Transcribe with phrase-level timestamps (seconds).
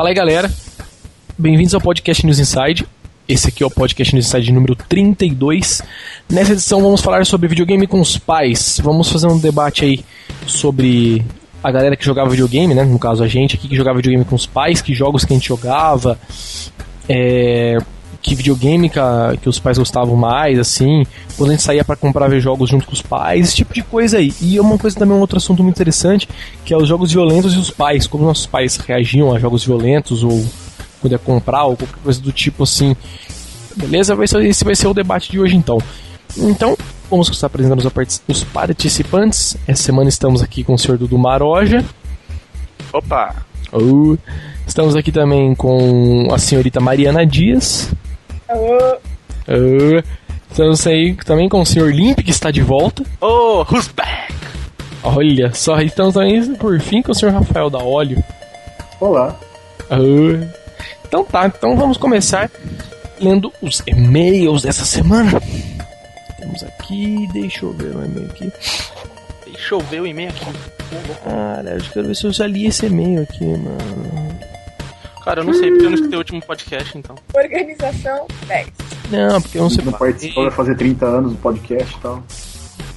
[0.00, 0.50] Fala aí, galera.
[1.36, 2.86] Bem-vindos ao podcast News Inside.
[3.28, 5.82] Esse aqui é o podcast News Inside número 32.
[6.26, 8.80] Nessa edição vamos falar sobre videogame com os pais.
[8.82, 10.02] Vamos fazer um debate aí
[10.46, 11.22] sobre
[11.62, 12.82] a galera que jogava videogame, né?
[12.82, 15.36] No caso a gente aqui que jogava videogame com os pais, que jogos que a
[15.36, 16.18] gente jogava,
[17.06, 17.76] é,
[18.22, 21.04] que videogame que, a, que, os pais gostavam mais, assim,
[21.36, 23.82] quando a gente saía para comprar ver jogos junto com os pais, esse tipo de
[23.82, 24.32] coisa aí.
[24.40, 26.28] E uma coisa também, um outro assunto muito interessante,
[26.64, 30.22] que é os jogos violentos e os pais, como nossos pais reagiam a jogos violentos
[30.22, 30.44] ou
[31.00, 32.94] quando ia comprar ou qualquer coisa do tipo assim.
[33.76, 34.16] Beleza?
[34.42, 35.78] Esse vai ser o debate de hoje então.
[36.36, 36.76] Então,
[37.10, 37.90] vamos estar apresentando
[38.28, 39.56] os participantes.
[39.66, 41.84] Essa semana estamos aqui com o senhor Dudu Maroja.
[42.92, 43.34] Opa!
[43.72, 44.18] Uh,
[44.66, 47.92] estamos aqui também com a senhorita Mariana Dias.
[48.50, 48.96] Alô?
[49.46, 50.02] Uh,
[50.50, 53.04] estamos aí também com o senhor Limp, que está de volta.
[53.20, 54.34] Oh, who's back?
[55.04, 58.20] Olha só, estamos também por fim com o senhor Rafael da Óleo.
[59.00, 59.38] Olá.
[59.88, 60.44] Uh,
[61.06, 62.50] então tá, então vamos começar
[63.20, 65.40] lendo os e-mails dessa semana.
[66.40, 68.52] Temos aqui, deixa eu ver o e-mail aqui.
[69.44, 70.46] Deixa eu ver o e-mail aqui.
[71.22, 74.40] Cara, eu quero ver se eu já li esse e-mail aqui, mano.
[75.24, 77.16] Cara, eu não sei porque eu não escutei o último podcast, então.
[77.34, 78.68] Organização 10.
[79.10, 79.84] Não, porque eu não sei.
[79.84, 82.22] Não participou, vai fazer 30 anos do podcast e tal.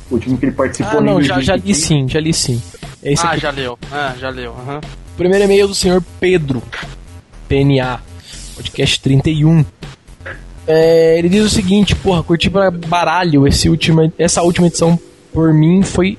[0.09, 2.61] O último que ele participou Ah, não, já, já li sim, já li sim.
[3.01, 3.41] É esse ah, aqui.
[3.41, 3.77] já leu.
[3.91, 4.51] Ah, já leu.
[4.51, 4.79] Uhum.
[5.17, 6.61] Primeiro e-mail do senhor Pedro.
[7.47, 7.99] PNA.
[8.55, 9.65] Podcast 31.
[10.65, 14.97] É, ele diz o seguinte, porra, curti pra baralho esse última, essa última edição
[15.33, 16.17] por mim foi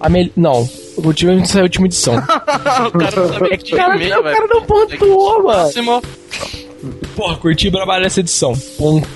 [0.00, 0.32] a melhor.
[0.36, 2.14] Não, eu curti essa última edição.
[2.86, 4.36] o cara não sabia que tinha cara, e-mail, o velho.
[4.36, 5.58] cara não pontuou, mano.
[5.60, 6.02] Próximo.
[7.16, 8.52] Porra, curti pra baralho essa edição.
[8.78, 9.08] Ponto.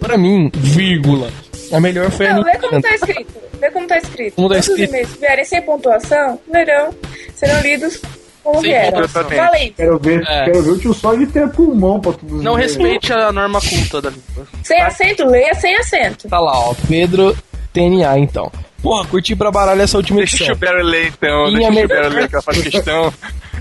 [0.00, 1.30] Pra mim, vírgula.
[1.72, 2.82] A melhor foi a Não, lê como Nintendo.
[2.82, 3.32] tá escrito.
[3.60, 4.34] Lê como tá escrito.
[4.34, 4.90] Como tá Todos os escrito?
[4.90, 6.94] e-mails que vierem sem pontuação, lerão,
[7.34, 8.00] serão lidos
[8.42, 9.08] como Sem vieram.
[9.08, 9.74] Valente.
[9.76, 10.44] Quero ver, É.
[10.44, 14.10] quero ver o tio Sog ter pulmão pra tudo Não respeite a norma culta da
[14.10, 14.46] língua.
[14.62, 16.28] Sem acento, leia sem acento.
[16.28, 16.74] Tá lá, ó.
[16.86, 17.34] Pedro
[17.72, 18.52] TNA, então.
[18.84, 20.54] Porra, curti pra baralho essa última Deixa edição.
[20.54, 23.14] o Barry ler então, Minha deixa o Barry ler, que ela faz questão.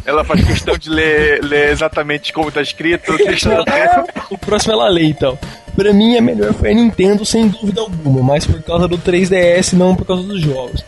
[0.05, 3.15] Ela faz questão de ler, ler exatamente como tá escrito.
[3.15, 3.49] Deixa.
[4.29, 5.39] O próximo ela lê, então.
[5.77, 9.71] Pra mim, a melhor foi a Nintendo, sem dúvida alguma, mas por causa do 3DS,
[9.77, 10.83] não por causa dos jogos.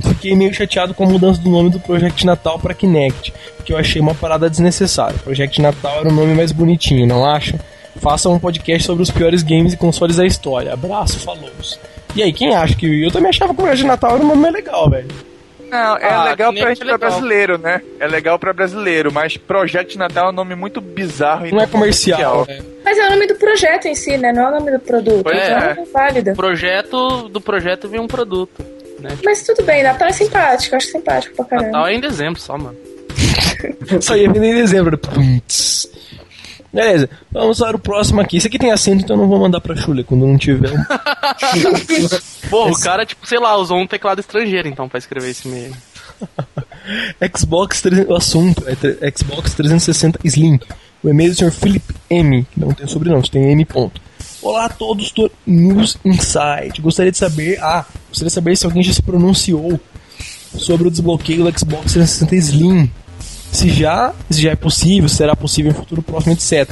[0.00, 3.34] Fiquei meio chateado com a mudança do nome do Project Natal pra Kinect,
[3.64, 5.18] que eu achei uma parada desnecessária.
[5.18, 7.58] Project Natal era o nome mais bonitinho, não acha?
[7.96, 10.72] Faça um podcast sobre os piores games e consoles da história.
[10.72, 11.50] Abraço, falou.
[12.14, 14.42] E aí, quem acha que eu também achava que o Project Natal era um nome
[14.42, 15.08] mais legal, velho?
[15.70, 16.98] Não, é Ah, legal pra nem gente é legal.
[16.98, 17.80] pra brasileiro, né?
[18.00, 21.66] É legal pra brasileiro, mas Project Natal é um nome muito bizarro e Não é
[21.68, 22.60] comercial, né?
[22.84, 24.32] Mas é o nome do projeto em si, né?
[24.32, 25.22] Não é o nome do produto.
[25.22, 25.70] Pois então é.
[25.80, 26.30] é válido.
[26.32, 28.64] O projeto do projeto vem um produto.
[28.98, 29.10] Né?
[29.24, 30.74] Mas tudo bem, Natal é simpático.
[30.74, 31.66] Acho simpático pra caramba.
[31.68, 32.76] Natal é em dezembro só, mano.
[34.00, 34.98] Só ia vender em dezembro.
[36.72, 38.36] Beleza, vamos para o próximo aqui.
[38.36, 40.70] Esse aqui tem acento, então eu não vou mandar pra Chule quando não tiver.
[40.70, 40.84] um.
[42.48, 45.74] Porra, o cara, tipo, sei lá, usou um teclado estrangeiro, então, pra escrever esse e-mail.
[47.36, 50.60] Xbox 300, o assunto é Xbox 360 Slim.
[51.02, 51.50] O e-mail do Sr.
[51.50, 53.64] Philip M, que não tem sobrenome, tem M.
[53.64, 54.00] Ponto.
[54.42, 56.80] Olá a todos do News Inside.
[56.80, 59.80] Gostaria de saber, ah, gostaria de saber se alguém já se pronunciou
[60.56, 62.90] sobre o desbloqueio do Xbox 360 Slim.
[63.52, 66.70] Se já, se já é possível, se será possível em futuro próximo, etc.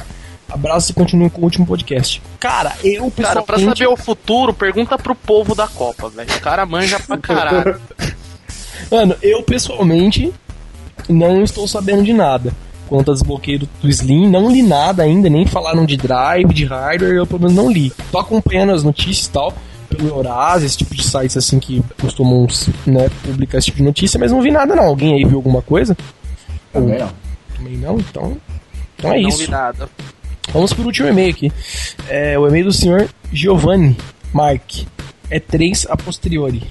[0.49, 2.21] Abraço e continue com o último podcast.
[2.39, 3.79] Cara, eu Cara, pra pessoalmente...
[3.79, 6.29] saber o futuro, pergunta pro povo da Copa, velho.
[6.35, 7.79] O cara manja pra caralho.
[8.89, 10.33] Mano, eu pessoalmente
[11.07, 12.51] não estou sabendo de nada
[12.87, 14.27] quanto ao desbloqueio do, do Slim.
[14.27, 17.93] Não li nada ainda, nem falaram de drive, de hardware, eu pelo menos não li.
[18.11, 19.53] Tô acompanhando as notícias e tal,
[19.87, 22.47] pelo Eurazia, esse tipo de sites assim que costumam
[22.87, 24.85] né, publicar esse tipo de notícia, mas não vi nada não.
[24.85, 25.95] Alguém aí viu alguma coisa?
[26.71, 27.09] Também, ó.
[27.55, 28.37] Também não, então.
[28.97, 29.37] Então é Não isso.
[29.39, 29.89] vi nada.
[30.51, 31.51] Vamos pro último e-mail aqui.
[32.07, 33.95] É o e-mail do senhor Giovanni
[34.33, 34.83] Mark.
[35.29, 36.63] É 3 a posteriori.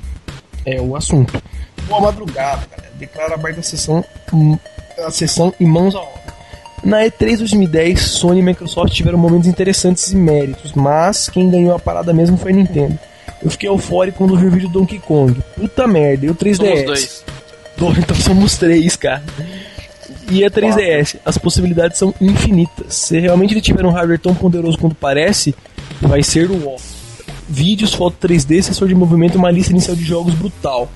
[0.67, 1.41] É o assunto.
[1.87, 2.93] Boa madrugada, galera.
[2.99, 4.59] Declara aberta a sessão, hum,
[5.07, 6.19] a sessão e mãos à obra.
[6.85, 11.79] Na E3 2010, Sony e Microsoft tiveram momentos interessantes e méritos, mas quem ganhou a
[11.79, 12.99] parada mesmo foi a Nintendo.
[13.43, 15.41] Eu fiquei eufórico quando vi o vídeo do Donkey Kong.
[15.57, 16.57] Puta merda, e o 3DS?
[16.57, 17.25] Somos dois.
[17.77, 19.23] Pô, então somos três, cara.
[20.31, 22.95] E a 3DS, as possibilidades são infinitas.
[22.95, 25.55] Se realmente ele tiver um hardware tão poderoso quanto parece,
[26.01, 26.77] vai ser o ó.
[27.49, 30.91] Vídeos, foto 3D, sensor de movimento uma lista inicial de jogos brutal.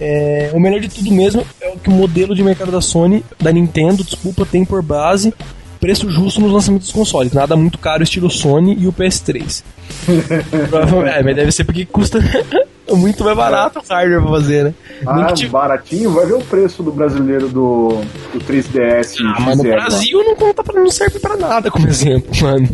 [0.00, 3.22] É, o melhor de tudo mesmo é o que o modelo de mercado da Sony,
[3.38, 5.34] da Nintendo, desculpa, tem por base
[5.80, 7.32] preço justo nos lançamentos dos consoles.
[7.32, 9.64] Nada muito caro, estilo Sony e o PS3.
[10.68, 12.18] Provavelmente, é, mas deve ser porque custa
[12.96, 14.74] muito mais barato o hardware pra fazer, né?
[15.06, 18.00] Ah, tipo- baratinho, vai ver o preço do brasileiro do,
[18.32, 19.16] do 3DS.
[19.24, 22.68] Ah, mas no XL, Brasil não, conta pra, não serve pra nada como exemplo, mano.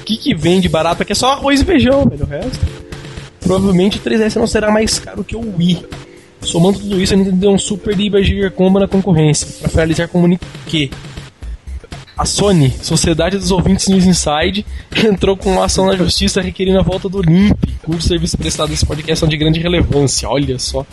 [0.00, 2.24] O que, que vende barato aqui é só arroz e feijão, velho.
[2.24, 2.60] O resto.
[3.40, 5.86] Provavelmente o 3DS não será mais caro que o Wii.
[6.40, 9.46] Somando tudo isso, a Nintendo deu um super Liga Giga Combo na concorrência.
[9.60, 10.90] Pra finalizar, comunica que
[12.22, 14.64] a Sony, Sociedade dos Ouvintes News Inside,
[15.04, 18.86] entrou com uma ação na justiça requerindo a volta do Limp, cujo serviço prestado nesse
[18.86, 20.28] podcast são de grande relevância.
[20.28, 20.86] Olha só.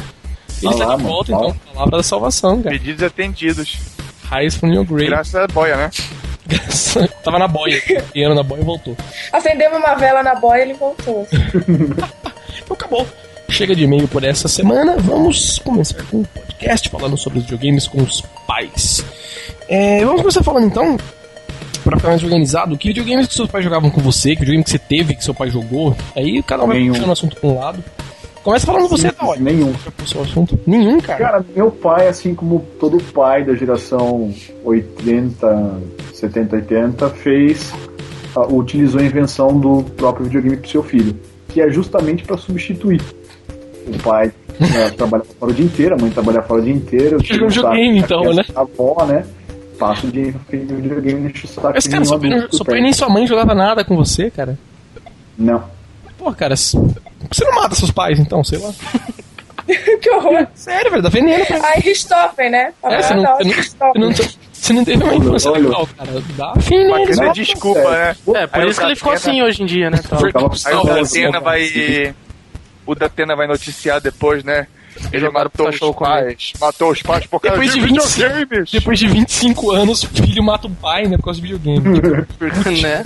[0.62, 1.56] Ele está de volta, então.
[1.72, 2.76] Palavra da salvação, cara.
[2.76, 3.78] Pedidos atendidos.
[4.24, 5.06] Raiz from your grave.
[5.06, 5.92] Graças a boia, né?
[7.24, 7.80] Tava na boia,
[8.12, 8.98] piano na boia e voltou.
[9.31, 11.28] Acendemos uma vela na boia e ele voltou.
[12.62, 13.08] Então acabou.
[13.50, 14.98] Chega de e-mail por essa semana.
[14.98, 19.04] Vamos começar com o podcast falando sobre os videogames com os pais.
[19.68, 20.98] É, vamos começar falando então,
[21.84, 24.70] pra ficar mais organizado, que videogames que seus pais jogavam com você, que videogame que
[24.70, 25.96] você teve, que seu pai jogou.
[26.16, 26.94] Aí cada um vai Nenhum.
[26.94, 27.84] puxando o assunto pra um lado.
[28.44, 29.46] Começa falando você, tá ótimo.
[29.46, 29.74] Nenhum.
[30.02, 30.60] O seu assunto.
[30.66, 31.20] Nenhum, cara.
[31.20, 34.34] Cara, meu pai, assim como todo pai da geração
[34.64, 35.81] 80,
[36.14, 37.74] 70, 80, fez,
[38.36, 41.16] ah, utilizou a invenção do próprio videogame pro seu filho,
[41.50, 43.02] que é justamente para substituir.
[43.88, 47.22] O pai né, trabalhava fora o dia inteiro, a mãe trabalhava fora o dia inteiro.
[47.22, 49.26] tive um videogame, então, criança, A avó, né?
[49.80, 53.10] Passa o dia em videogame o saco Mas, de cara, nenhum seu pai, nem sua
[53.10, 54.60] mãe jogava nada com você, cara.
[55.38, 55.64] Não.
[56.18, 56.78] Pô, cara, você
[57.46, 58.74] não mata seus pais, então, sei lá.
[60.02, 60.48] que horror.
[60.54, 62.74] Sério, velho, tá veneno pra Aí Richthofen, né?
[62.84, 64.14] É, você não, não, você não,
[64.52, 66.24] você não teve uma infância legal, cara.
[66.36, 67.30] Dá fim Uma né?
[67.31, 68.16] de desculpa, né?
[68.36, 70.00] É, por Aí isso que ele ficou assim hoje em dia, né?
[70.08, 70.20] Tal.
[70.66, 72.14] Aí o Datena vai.
[72.86, 74.68] O Datena vai noticiar depois, né?
[75.12, 76.10] Ele Jogaram pro matou os comer.
[76.10, 76.54] pais.
[76.60, 78.72] Matou os pais por causa Depois de de 20 videogames.
[78.72, 81.18] Depois de 25 anos, o filho mata o pai, né?
[81.18, 82.00] Por causa do videogame.
[82.81, 83.04] né?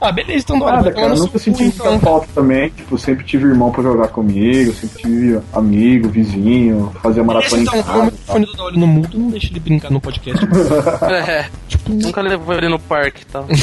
[0.00, 0.58] ah, beleza, então.
[0.58, 2.00] Nada, cara, no nunca senti muita então.
[2.00, 2.70] falta também.
[2.70, 7.64] Tipo, sempre tive irmão pra jogar comigo, sempre tive amigo, vizinho, fazia Beleza, maratona em
[7.64, 7.90] então, o casa.
[7.90, 8.04] e tal.
[8.04, 10.46] microfone do Dolly no mudo, não deixa ele brincar no podcast.
[11.28, 11.46] É,
[11.88, 13.46] nunca levou ele no parque e tal.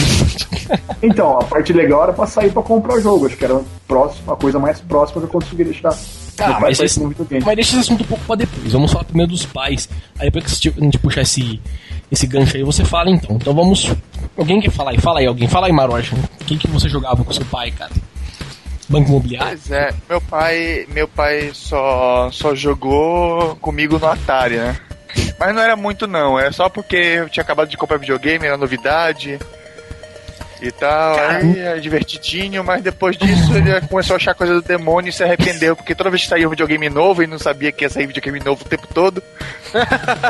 [1.03, 3.27] Então, a parte legal era pra sair pra comprar jogo.
[3.27, 5.95] Acho que era próximo, a coisa mais próxima que eu conseguia deixar.
[6.37, 6.99] Pai mas esse-.
[6.99, 8.71] Mas deixa esse assunto um pouco pra depois.
[8.71, 9.89] Vamos falar primeiro dos pais.
[10.19, 11.61] Aí depois que a gente puxar esse,
[12.11, 13.35] esse gancho aí, você fala então.
[13.35, 13.91] Então vamos.
[14.37, 14.97] Alguém quer falar aí?
[14.99, 15.47] Fala aí, alguém.
[15.47, 16.15] Fala aí, Maroja.
[16.41, 17.91] O que, que você jogava com seu pai, cara?
[18.87, 19.57] Banco imobiliário?
[19.57, 24.77] Pois é, meu pai, meu pai só, só jogou comigo no Atari, né?
[25.39, 28.57] Mas não era muito não, é só porque eu tinha acabado de comprar videogame, era
[28.57, 29.39] novidade
[30.61, 35.09] e tal, aí é divertidinho, mas depois disso ele começou a achar coisa do demônio
[35.09, 37.83] e se arrependeu, porque toda vez que saía um videogame novo e não sabia que
[37.83, 39.21] ia sair videogame novo o tempo todo,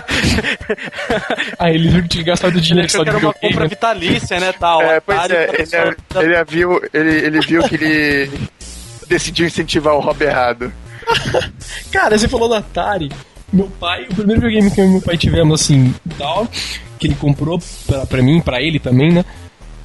[1.60, 3.54] Aí ele viu que tinha gastado dinheiro só que de era uma videogame.
[3.54, 4.52] compra vitalícia, né?
[4.54, 4.82] Tal.
[4.82, 8.32] é, pois Atari é, ele, pessoa- ele viu, ele, ele viu que ele
[9.08, 10.72] decidiu incentivar o hobby errado.
[11.92, 13.12] Cara, você falou do Atari.
[13.54, 16.48] Meu pai, o primeiro videogame que eu e meu pai tivemos assim, tal,
[16.98, 19.24] que ele comprou pra, pra mim, pra ele também, né?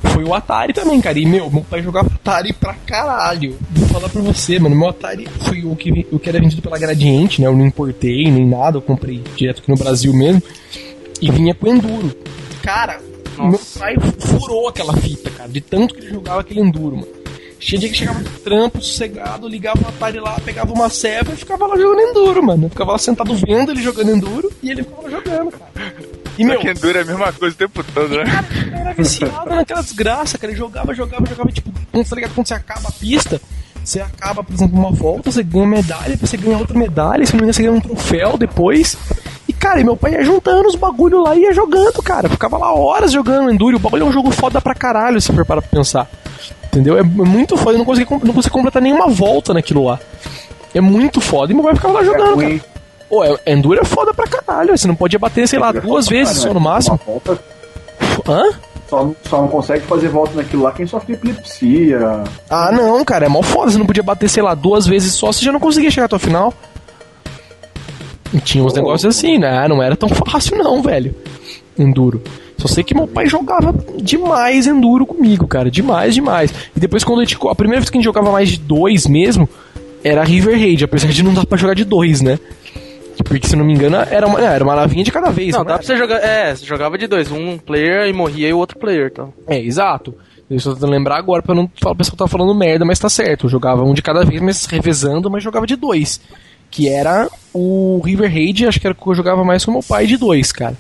[0.03, 1.19] Foi o Atari também, cara.
[1.19, 3.59] E meu, meu pai jogava Atari pra caralho.
[3.71, 4.75] Vou falar pra você, mano.
[4.75, 7.47] Meu Atari foi o que, o que era vendido pela Gradiente, né?
[7.47, 10.43] Eu não importei nem nada, eu comprei direto aqui no Brasil mesmo.
[11.21, 12.17] E vinha com Enduro.
[12.63, 13.01] Cara,
[13.39, 17.21] meu pai furou aquela fita, cara, de tanto que ele jogava aquele Enduro, mano.
[17.59, 21.37] Tinha dia que chegava do trampo, sossegado, ligava o Atari lá, pegava uma ceva e
[21.37, 22.65] ficava lá jogando Enduro, mano.
[22.65, 25.71] Eu ficava lá sentado vendo ele jogando Enduro e ele ficava jogando, cara.
[26.41, 28.25] E meu, Só que Enduro é a mesma coisa o tempo todo, né?
[28.73, 30.51] eu era viciado naquela desgraça, cara.
[30.51, 32.35] Ele jogava, jogava, jogava, tipo, quando, tá ligado?
[32.35, 33.39] Quando você acaba a pista,
[33.85, 37.33] você acaba, por exemplo, uma volta, você ganha medalha, depois você ganha outra medalha, se
[37.35, 38.97] não me engano, você ganha um troféu depois.
[39.47, 42.27] E, cara, e meu pai ia juntando os bagulho lá e ia jogando, cara.
[42.27, 43.77] Ficava lá horas jogando Enduro.
[43.77, 46.09] O bagulho é um jogo foda pra caralho, se for para pra pensar.
[46.69, 46.97] Entendeu?
[46.97, 47.73] É muito foda.
[47.73, 50.01] Eu não consegui, não consegui completar nenhuma volta naquilo lá.
[50.75, 51.53] É muito foda.
[51.53, 52.70] E meu pai ficava lá É jogando, cara.
[53.11, 54.77] Pô, é- Enduro é foda pra caralho.
[54.79, 56.99] Você não podia bater, sei lá, duas vezes só no máximo.
[58.27, 58.45] Hã?
[58.89, 62.25] só, não- só não consegue fazer volta naquilo lá quem sofre epilepsia.
[62.49, 63.71] Ah, não, cara, é mó foda.
[63.71, 66.17] Você não podia bater, sei lá, duas vezes só, você já não conseguia chegar até
[66.17, 66.55] o final.
[68.33, 68.77] E tinha uns Oh.
[68.77, 69.67] negócios assim, né?
[69.69, 71.15] Não era tão fácil, não, velho.
[71.79, 72.23] Enduro.
[72.59, 75.71] Só sei que meu pai jogava demais Enduro comigo, cara.
[75.71, 76.53] Demais, demais.
[76.77, 77.39] E depois, quando a gente.
[77.49, 79.49] A primeira vez que a gente jogava mais de dois mesmo,
[80.05, 82.39] era River Raid, apesar de não dar pra jogar de dois, né?
[83.25, 85.55] Porque, se não me engano, era uma, era uma navinha de cada vez.
[85.55, 85.79] Não, dá era?
[85.79, 86.17] pra você jogar.
[86.17, 87.31] É, você jogava de dois.
[87.31, 89.33] Um player e morria e o outro player, então.
[89.47, 90.15] É, exato.
[90.51, 93.09] Eu tô tentando lembrar agora pra não falar o pessoal tá falando merda, mas tá
[93.09, 93.47] certo.
[93.47, 96.21] Eu jogava um de cada vez, mas revezando, mas jogava de dois.
[96.71, 99.83] Que era o River Raid, acho que era o que eu jogava mais com meu
[99.83, 100.77] pai de dois, cara.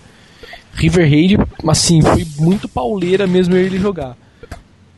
[0.74, 4.16] River Raid, assim, foi muito pauleira mesmo ele jogar.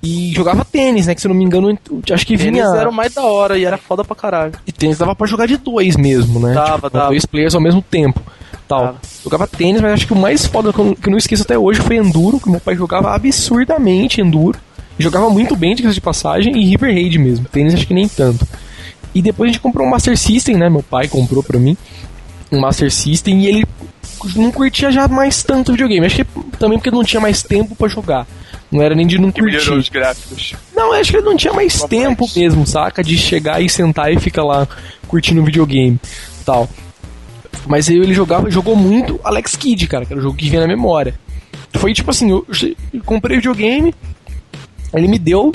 [0.03, 1.15] E jogava tênis, né?
[1.15, 1.79] Que se eu não me engano,
[2.13, 2.65] acho que vinha.
[2.65, 4.53] Tênis era o mais da hora e era foda pra caralho.
[4.67, 6.55] E tênis dava pra jogar de dois mesmo, né?
[6.55, 7.09] Dava, tipo, dava.
[7.09, 8.21] Dois players ao mesmo tempo.
[8.67, 8.87] Tal.
[8.87, 9.01] Dava.
[9.23, 11.57] Jogava tênis, mas acho que o mais foda que eu, que eu não esqueço até
[11.57, 14.59] hoje foi Enduro, que meu pai jogava absurdamente Enduro.
[14.99, 17.47] E jogava muito bem, de de passagem, e River Raid mesmo.
[17.47, 18.47] Tênis acho que nem tanto.
[19.15, 20.69] E depois a gente comprou um Master System, né?
[20.69, 21.77] Meu pai comprou pra mim
[22.51, 23.65] um Master System e ele
[24.35, 26.07] não curtia já mais tanto videogame.
[26.07, 28.27] Acho que também porque não tinha mais tempo pra jogar.
[28.73, 29.81] Não era nem de não Que melhorou curtir.
[29.81, 30.55] os gráficos.
[30.75, 33.05] Não, acho que ele não tinha mais tempo mesmo, saca?
[33.05, 34.67] De chegar e sentar e ficar lá
[35.07, 36.01] curtindo o videogame
[36.45, 36.69] tal.
[37.67, 40.63] Mas aí ele jogava, jogou muito Alex Kidd, cara, que era o jogo que vinha
[40.63, 41.15] na memória.
[41.75, 42.47] Foi tipo assim, eu,
[42.93, 43.95] eu comprei o videogame,
[44.95, 45.53] ele me deu,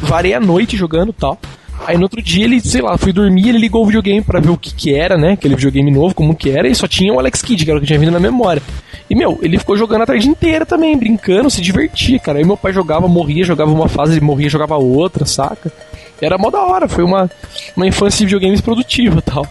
[0.00, 1.38] varei a noite jogando tal.
[1.84, 4.50] Aí no outro dia ele, sei lá, fui dormir, ele ligou o videogame pra ver
[4.50, 5.32] o que que era, né?
[5.32, 7.80] Aquele videogame novo, como que era, e só tinha o Alex Kidd, que era o
[7.80, 8.62] que tinha vindo na memória.
[9.10, 12.38] E, meu, ele ficou jogando a tarde inteira também, brincando, se divertia, cara.
[12.38, 15.70] Aí meu pai jogava, morria, jogava uma fase, ele morria, jogava outra, saca?
[16.20, 17.30] Era mó da hora, foi uma,
[17.76, 19.46] uma infância de videogames produtiva e tal.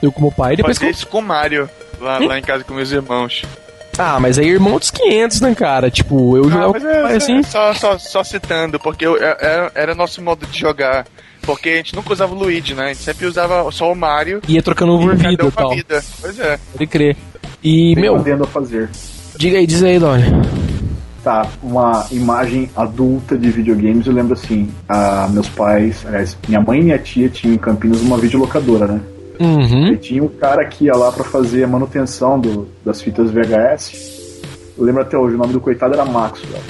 [0.00, 1.68] Eu com meu pai, depois Fazia que isso com o Mario,
[2.00, 3.42] lá, lá em casa com meus irmãos.
[3.98, 5.90] Ah, mas aí irmão dos 500, né, cara?
[5.90, 7.42] Tipo, eu Não, jogava mas com meu pai é, assim.
[7.42, 11.04] só, só, só citando, porque eu- é- era, era nosso modo de jogar.
[11.42, 12.84] Porque a gente nunca usava o Luigi, né?
[12.84, 14.40] A gente sempre usava só o Mario.
[14.48, 15.70] Ia trocando por cada vida e tal.
[15.74, 16.04] vida.
[16.20, 16.58] Pois é.
[16.72, 17.16] Pode crer.
[17.62, 18.88] E, um meu, a fazer.
[19.36, 20.24] diga aí, diz aí, Dolly.
[21.22, 26.80] Tá, uma imagem adulta de videogames, eu lembro assim, a, meus pais, aliás, minha mãe
[26.80, 29.00] e minha tia tinham em Campinas uma videolocadora, né?
[29.38, 29.92] Uhum.
[29.92, 34.40] E tinha um cara que ia lá pra fazer a manutenção do, das fitas VHS.
[34.76, 36.60] Eu lembro até hoje, o nome do coitado era Maxwell.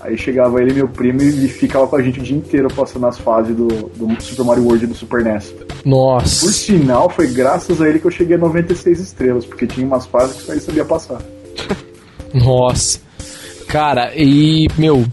[0.00, 3.18] Aí chegava ele meu primo e ficava com a gente o dia inteiro passando as
[3.18, 5.50] fases do, do Super Mario World e do Super NES.
[5.50, 6.52] Por Nossa.
[6.52, 10.36] sinal, foi graças a ele que eu cheguei a 96 estrelas, porque tinha umas fases
[10.36, 11.20] que só ele sabia passar.
[12.32, 13.00] Nossa.
[13.66, 15.04] Cara, e, meu,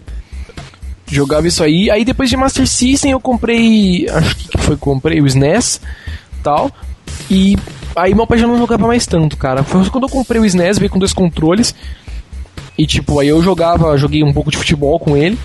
[1.06, 1.90] jogava isso aí.
[1.90, 5.80] Aí depois de Master System eu comprei, acho que foi, comprei o SNES
[6.42, 6.70] tal.
[7.30, 7.56] E
[7.94, 9.62] aí meu pai já não jogava mais tanto, cara.
[9.62, 11.74] Foi quando eu comprei o SNES, veio com dois controles.
[12.78, 15.38] E tipo, aí eu jogava, joguei um pouco de futebol com ele.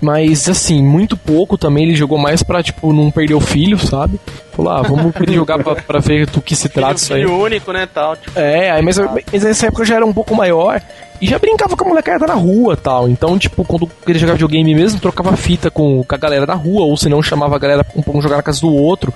[0.00, 1.84] Mas assim, muito pouco também.
[1.84, 4.20] Ele jogou mais pra, tipo, não perder o filho, sabe?
[4.52, 7.22] Falou, ah, vamos jogar pra, pra ver do que se trata isso aí.
[7.22, 8.16] Filho único, né, tal.
[8.16, 10.80] Tipo, É, aí, mas, mas nessa época eu já era um pouco maior
[11.20, 13.08] e já brincava com a molecada na rua tal.
[13.08, 16.84] Então, tipo, quando queria jogar videogame mesmo, trocava fita com, com a galera da rua,
[16.84, 19.12] ou se não, chamava a galera um pouco jogar na casa do outro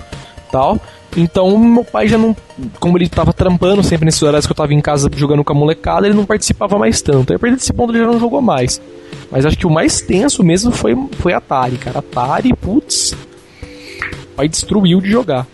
[0.51, 0.79] tal.
[1.15, 2.35] Então, meu pai já não.
[2.79, 5.55] Como ele tava trampando sempre nesses horários que eu tava em casa jogando com a
[5.55, 7.31] molecada, ele não participava mais tanto.
[7.31, 8.81] Aí, a partir desse ponto, ele já não jogou mais.
[9.29, 11.99] Mas acho que o mais tenso mesmo foi, foi Atari, cara.
[11.99, 13.11] Atari, putz.
[13.11, 15.45] O pai destruiu de jogar.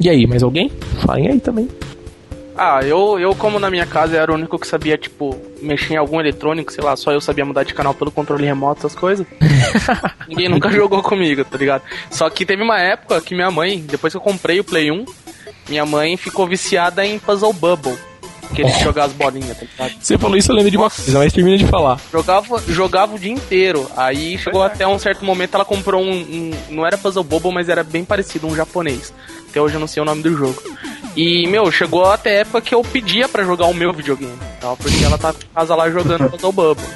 [0.00, 0.70] E aí, mais alguém?
[1.04, 1.68] Falem aí também.
[2.62, 5.96] Ah, eu, eu como na minha casa era o único que sabia, tipo, mexer em
[5.96, 9.26] algum eletrônico, sei lá, só eu sabia mudar de canal pelo controle remoto, essas coisas.
[10.28, 11.82] Ninguém nunca jogou comigo, tá ligado?
[12.10, 15.06] Só que teve uma época que minha mãe, depois que eu comprei o Play 1,
[15.70, 17.96] minha mãe ficou viciada em Puzzle Bubble.
[18.54, 20.02] Que ele jogar as bolinhas, tá ligado?
[20.02, 21.98] Você falou isso, eu lembro de uma coisa, mas termina de falar.
[22.12, 23.88] Jogava, jogava o dia inteiro.
[23.96, 27.68] Aí chegou até um certo momento, ela comprou um, um- Não era Puzzle Bubble, mas
[27.70, 29.14] era bem parecido, um japonês.
[29.48, 30.60] Até hoje eu não sei o nome do jogo.
[31.16, 34.38] E, meu, chegou até a época que eu pedia pra jogar o meu videogame.
[34.60, 36.86] Tal, porque ela tá em casa lá jogando Puzzle Bubble.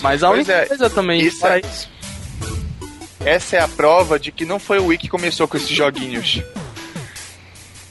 [0.00, 1.20] Mas a Pois única é, coisa também.
[1.20, 1.88] isso é- isso.
[3.24, 6.40] Essa é a prova de que não foi o Wii que começou com esses joguinhos.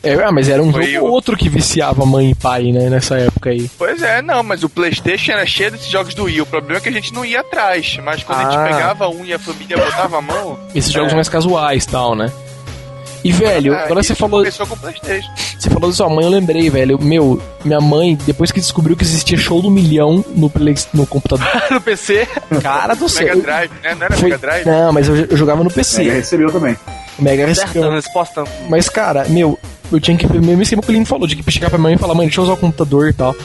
[0.01, 2.89] É, ah, mas era um Foi jogo o- outro que viciava mãe e pai, né,
[2.89, 3.69] nessa época aí.
[3.77, 6.41] Pois é, não, mas o PlayStation era cheio desses jogos do Wii.
[6.41, 7.97] O problema é que a gente não ia atrás.
[8.03, 8.51] Mas quando a Ah.
[8.51, 10.57] gente pegava um e a família botava a mão.
[10.73, 10.93] Esses É.
[10.93, 12.31] jogos mais casuais e tal, né?
[13.23, 15.29] E, velho, ah, agora você isso falou, Começou com o PlayStation.
[15.59, 17.01] você falou da sua mãe, eu lembrei, velho.
[17.01, 21.47] Meu, minha mãe, depois que descobriu que existia show do milhão no, play, no computador,
[21.71, 22.27] no PC.
[22.61, 23.35] cara do céu.
[23.35, 23.95] Mega Drive, né?
[23.95, 24.65] Não era Foi- Mega Drive?
[24.65, 26.03] Não, mas eu, eu jogava no PC.
[26.03, 26.77] recebeu também.
[27.19, 27.91] Mega recebeu.
[27.91, 28.43] resposta.
[28.69, 29.59] Mas, cara, meu,
[29.91, 30.27] eu tinha que.
[30.27, 32.39] Mesmo esquema que o Lino falou, tinha que chegar pra mãe e falar, mãe, deixa
[32.39, 33.35] eu usar o computador e tal.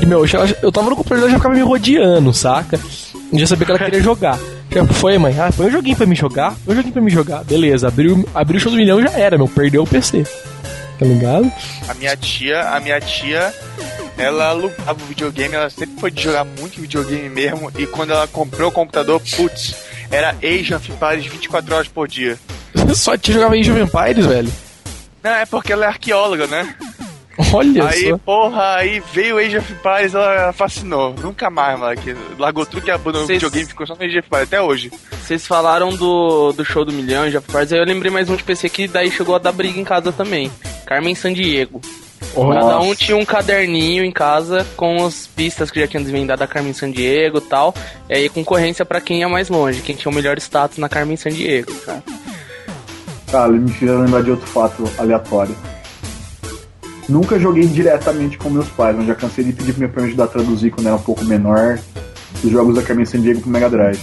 [0.00, 0.28] E, meu, eu,
[0.62, 2.78] eu tava no computador ela já ficava me rodeando, saca?
[3.32, 4.38] Eu já sabia que ela queria jogar.
[4.70, 7.10] Já foi, mãe, ah, põe um joguinho pra me jogar, põe um joguinho pra me
[7.10, 7.44] jogar.
[7.44, 10.24] Beleza, abriu, abriu o show do milhão já era, meu, perdeu o PC.
[10.98, 11.50] Tá ligado?
[11.88, 13.54] A minha tia, a minha tia,
[14.16, 17.70] ela alugava o videogame, ela sempre foi de jogar muito videogame mesmo.
[17.78, 19.74] E quando ela comprou o computador, putz,
[20.10, 22.38] era Age of Empires 24 horas por dia.
[22.94, 24.52] Só te jogava Age of Empires, velho.
[25.22, 26.74] Não, é porque ela é arqueóloga, né?
[27.52, 28.18] Olha aí, só.
[28.18, 31.14] porra, aí veio o Age of Empires, ela fascinou.
[31.22, 32.16] Nunca mais, moleque.
[32.38, 34.90] Largou tudo que abandonou o Vocês- videogame, ficou só no Age of Empires até hoje.
[35.22, 38.42] Vocês falaram do, do show do milhão, já Parts, aí eu lembrei mais um de
[38.42, 40.50] PC que daí chegou a dar briga em casa também.
[40.84, 41.80] Carmen Sandiego.
[42.34, 42.60] Olha.
[42.60, 42.96] Cada um Nossa.
[42.96, 47.38] tinha um caderninho em casa com as pistas que já tinham desvendado da Carmen Sandiego
[47.38, 47.72] e tal.
[48.08, 51.16] E aí concorrência pra quem ia mais longe, quem tinha o melhor status na Carmen
[51.16, 52.02] Sandiego, cara.
[53.30, 55.54] Cara, ele me fez lembrar de outro fato aleatório.
[57.08, 60.24] Nunca joguei diretamente com meus pais, mas já cansei de pedir pra minha prima ajudar
[60.24, 61.78] a traduzir quando era um pouco menor
[62.44, 64.00] os jogos da Carmen Sandiego pro Mega Drive.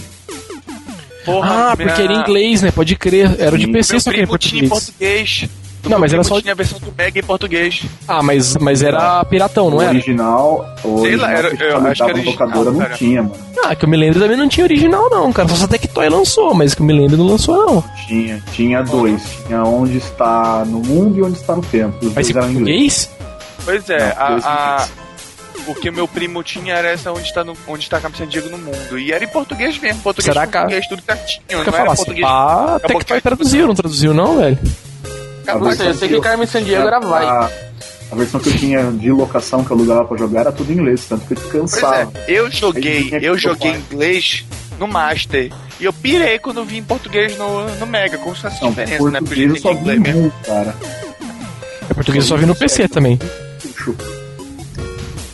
[1.24, 2.70] Porra, Ah, porque era em inglês, né?
[2.70, 3.34] Pode crer.
[3.38, 3.72] Era o de Sim.
[3.72, 5.48] PC, Meu só que era em primo tinha em português.
[5.88, 5.90] Português.
[5.90, 6.40] Não, mas era só.
[6.40, 7.82] tinha a versão do Mega em português.
[8.08, 9.90] Ah, mas, mas era piratão, não o era?
[9.90, 12.94] original, o Sei lá, original era- que eu acho que era original, não cara.
[12.96, 13.36] tinha, mano.
[13.64, 15.48] Ah, que eu me lembro também não tinha original, não, cara.
[15.48, 17.84] Só a Tectoy lançou, mas que eu me lembro não lançou, não.
[18.06, 19.22] Tinha, tinha dois.
[19.46, 21.96] Tinha onde está no mundo e onde está no tempo.
[22.06, 23.06] Os Mas dois em eram em inglês.
[23.06, 23.16] português?
[23.64, 24.86] Pois é, Não, a,
[25.66, 28.48] o que meu primo tinha era essa onde está, no, onde está a Carmen Sandiego
[28.48, 28.96] no mundo.
[28.96, 31.40] E era em português mesmo, português, Será que a- português, tudo certinho.
[31.50, 32.24] Não falar era assim, português.
[32.26, 34.58] pá, a Acabou Tectoy que- traduziu, não traduziu, não, velho?
[35.54, 37.24] Não sei, eu sei que Carmen Sandiego era vai.
[37.24, 37.50] A,
[38.10, 40.76] a versão que eu tinha de locação que eu alugava pra jogar era tudo em
[40.76, 42.12] inglês, tanto que eu cansava.
[42.14, 43.92] é, eu joguei, eu joguei tocar.
[43.92, 44.44] inglês
[44.78, 45.52] no Master.
[45.78, 49.20] E eu pirei quando vi em português no, no Mega, com essa Não, diferença, né?
[49.20, 50.74] Porque português eu só eu vi um, cara.
[51.90, 53.18] É português eu só vi no PC também.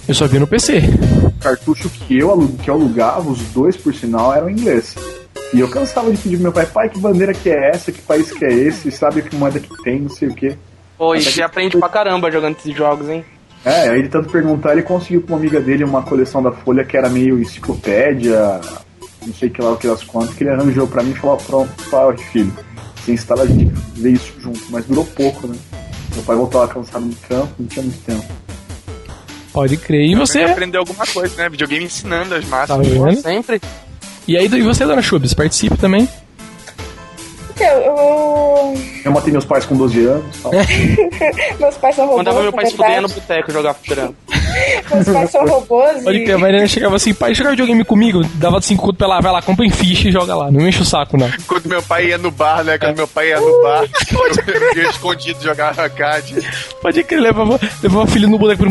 [0.09, 0.83] Eu só vi no PC.
[1.25, 4.95] O cartucho que eu, que eu alugava, os dois por sinal, eram em inglês.
[5.53, 8.01] E eu cansava de pedir pro meu pai, pai, que bandeira que é essa, que
[8.01, 10.57] país que é esse, sabe que moeda que tem, não sei o quê.
[10.97, 13.25] Pô, e você aprende pra caramba jogando esses jogos, hein?
[13.65, 16.85] É, aí ele tanto perguntar, ele conseguiu com uma amiga dele uma coleção da Folha
[16.85, 18.61] que era meio enciclopédia,
[19.27, 21.37] não sei que lá o que das quantas, que ele arranjou pra mim e falou,
[21.37, 22.53] pronto, fala, filho,
[22.97, 25.57] você instala a gente vê isso junto, mas durou pouco, né?
[26.15, 28.25] Meu pai voltava cansado no campo, não tinha muito tempo.
[29.53, 30.07] Pode crer.
[30.09, 30.43] E você?
[30.45, 31.49] aprendeu alguma coisa, né?
[31.49, 32.87] Videogame ensinando as Tá massas.
[32.87, 33.21] vendo?
[33.21, 33.61] Sempre.
[34.27, 36.09] E aí, e você, dona Chubs, participe também?
[37.55, 40.37] Então, eu, Eu matei meus pais com 12 anos
[41.61, 42.19] meus pais são robôs.
[42.19, 44.15] Mandava meu pai se fuder no boteco jogar fliperama.
[45.31, 46.25] São robôs Pode e...
[46.25, 49.33] crer, a Mariana chegava assim, pai, joga videogame comigo, dava 5 conto pra ela, vai
[49.33, 51.31] lá, compra em ficha e joga lá, não enche o saco, não.
[51.47, 52.79] Quando meu pai ia no bar, né?
[52.79, 53.85] Quando meu pai ia no bar,
[54.75, 56.35] eu ia escondido jogar arcade.
[56.81, 58.65] Pode crer, levava, levava o filho no boneco,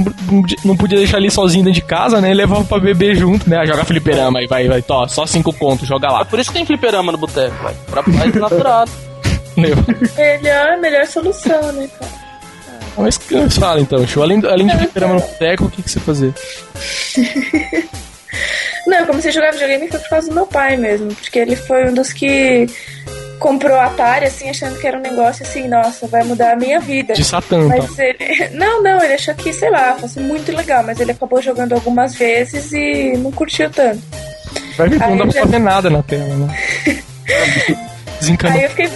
[0.63, 2.31] não, podia deixar ele sozinho dentro de casa, né?
[2.31, 3.65] E levava pra beber junto, né?
[3.65, 6.25] Joga fliperama aí, vai, vai, tó, só 5 contos, joga É lá.
[6.25, 7.77] por isso que tem fliperama no boteco, velho.
[7.89, 8.91] Pra paz naturado.
[9.57, 9.83] Leva.
[10.17, 12.30] Melhor, melhor solução, né, cara?
[12.97, 13.17] Mas
[13.57, 14.21] fala então, show.
[14.23, 16.33] Além, além de fliperama no boteco, o que, que você fazia?
[18.87, 21.55] Não, eu comecei a jogar videogame foi por causa do meu pai mesmo, porque ele
[21.55, 22.65] foi um dos que
[23.39, 27.13] comprou Atari, assim, achando que era um negócio assim, nossa, vai mudar a minha vida.
[27.13, 27.75] De Satã, tá?
[27.77, 28.17] Mas ele.
[28.53, 32.15] Não, não, ele achou que, sei lá, fosse muito legal, mas ele acabou jogando algumas
[32.15, 34.01] vezes e não curtiu tanto.
[34.77, 36.57] Vai ver que não dá pra já- fazer nada na tela, né?
[38.19, 38.57] Desencanou.
[38.57, 38.89] Aí eu fiquei,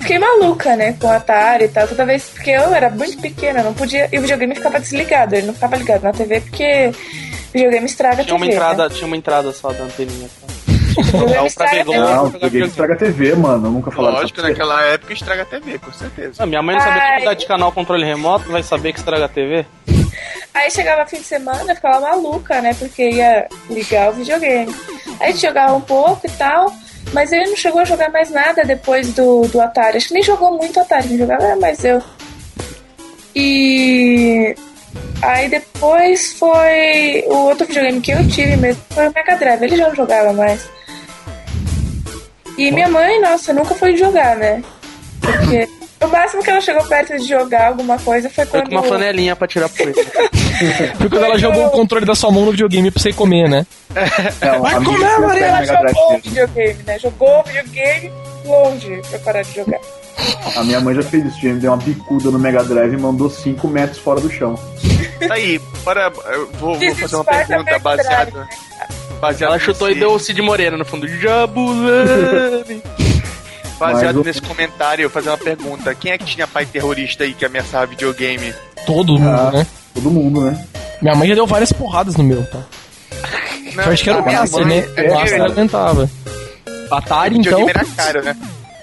[0.00, 3.62] fiquei maluca, né, com o Atari e tal, toda vez, porque eu era muito pequena,
[3.62, 4.08] não podia.
[4.12, 6.90] E o videogame ficava desligado, ele não ficava ligado na TV porque
[7.52, 8.56] videogame estraga a Tinha uma TV.
[8.56, 8.94] entrada, Né?
[8.94, 10.28] tinha uma entrada só da anteninha.
[10.40, 10.48] Tá?
[11.46, 11.96] Estraga TV.
[11.96, 13.70] Não, jogar videogame estraga a TV, mano.
[13.70, 14.50] Nunca falaram Lógico, isso pra você.
[14.50, 16.42] naquela época estraga a TV, com certeza.
[16.42, 19.26] Ah, minha mãe não sabia como mudar de canal controle remoto, vai saber que estraga
[19.26, 19.64] a TV?
[20.54, 22.74] Aí chegava fim de semana, ficava maluca, né?
[22.74, 24.74] Porque ia ligar o videogame.
[25.20, 26.72] Aí a gente jogava um pouco e tal,
[27.12, 29.96] mas ele não chegou a jogar mais nada depois do, do Atari.
[29.96, 32.02] Acho que nem jogou muito Atari, quem jogava era mais eu.
[33.34, 34.54] E
[35.22, 39.76] aí depois foi o outro videogame que eu tive mesmo, foi o Mega Drive, ele
[39.76, 40.68] já não jogava mais.
[42.56, 44.62] E minha mãe, nossa, nunca foi jogar, né?
[45.20, 45.68] Porque
[46.00, 48.68] o máximo que ela chegou perto de jogar alguma coisa foi Foi quando.
[48.70, 49.94] com uma flanelinha pra tirar poeira.
[50.96, 53.66] Foi quando ela jogou o controle da sua mão no videogame pra você comer, né?
[54.40, 56.22] Não, Vai comer, Maria, Ela jogou mesmo.
[56.24, 56.98] videogame, né?
[56.98, 58.12] Jogou videogame
[58.44, 59.80] longe pra parar de jogar.
[60.56, 62.96] A minha mãe já fez isso, já me deu uma bicuda no Mega Drive e
[62.96, 64.58] mandou 5 metros fora do chão.
[65.30, 68.48] Aí, para, eu vou, vou fazer uma pergunta baseada.
[69.20, 71.06] baseada Ela chutou e deu o Cid Moreira no fundo.
[71.08, 72.82] Jabulani.
[73.78, 75.94] Baseado Mas nesse comentário, eu vou fazer uma pergunta.
[75.94, 78.52] Quem é que tinha pai terrorista aí que ameaçava videogame?
[78.86, 79.50] Todo mundo, Ah.
[79.52, 79.66] né?
[79.94, 80.64] Todo mundo, né?
[81.00, 82.60] Minha mãe já deu várias porradas no meu, tá?
[83.76, 84.88] Não, Eu acho que era o mãe- né?
[84.96, 86.10] é O Master que- aguentava.
[86.90, 87.58] Atari, então.
[87.58, 88.36] videogame era caro, né?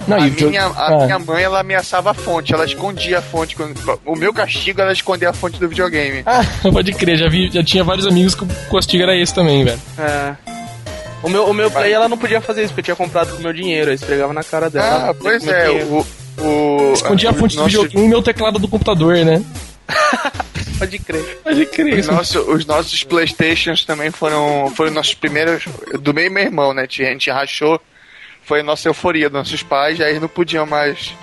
[0.07, 1.05] Não, a minha, a Ah.
[1.05, 3.55] minha mãe, ela ameaçava a fonte, ela escondia a fonte.
[3.55, 6.21] quando- O meu castigo era esconder a fonte do videogame.
[6.25, 9.63] Ah, pode crer, já vi, já tinha vários amigos que o castigo era esse também,
[9.65, 9.81] velho.
[9.97, 10.35] É.
[11.25, 13.37] O meu, o meu play ela não podia fazer isso, porque eu tinha comprado com
[13.39, 15.09] o meu dinheiro, aí esfregava na cara dela.
[15.09, 16.05] Ah, pois é, o.
[16.41, 19.43] o Escondia a fonte do videogame e meu teclado do computador, né?
[20.77, 21.39] Pode crer.
[21.43, 21.99] Pode crer.
[21.99, 25.63] Os, nossos- os nossos Playstations também foram, foram nossos primeiros.
[26.01, 26.83] Do meio meu irmão, né?
[26.83, 27.79] A gente rachou.
[28.43, 31.13] Foi a nossa euforia dos nossos pais, aí não podiam mais,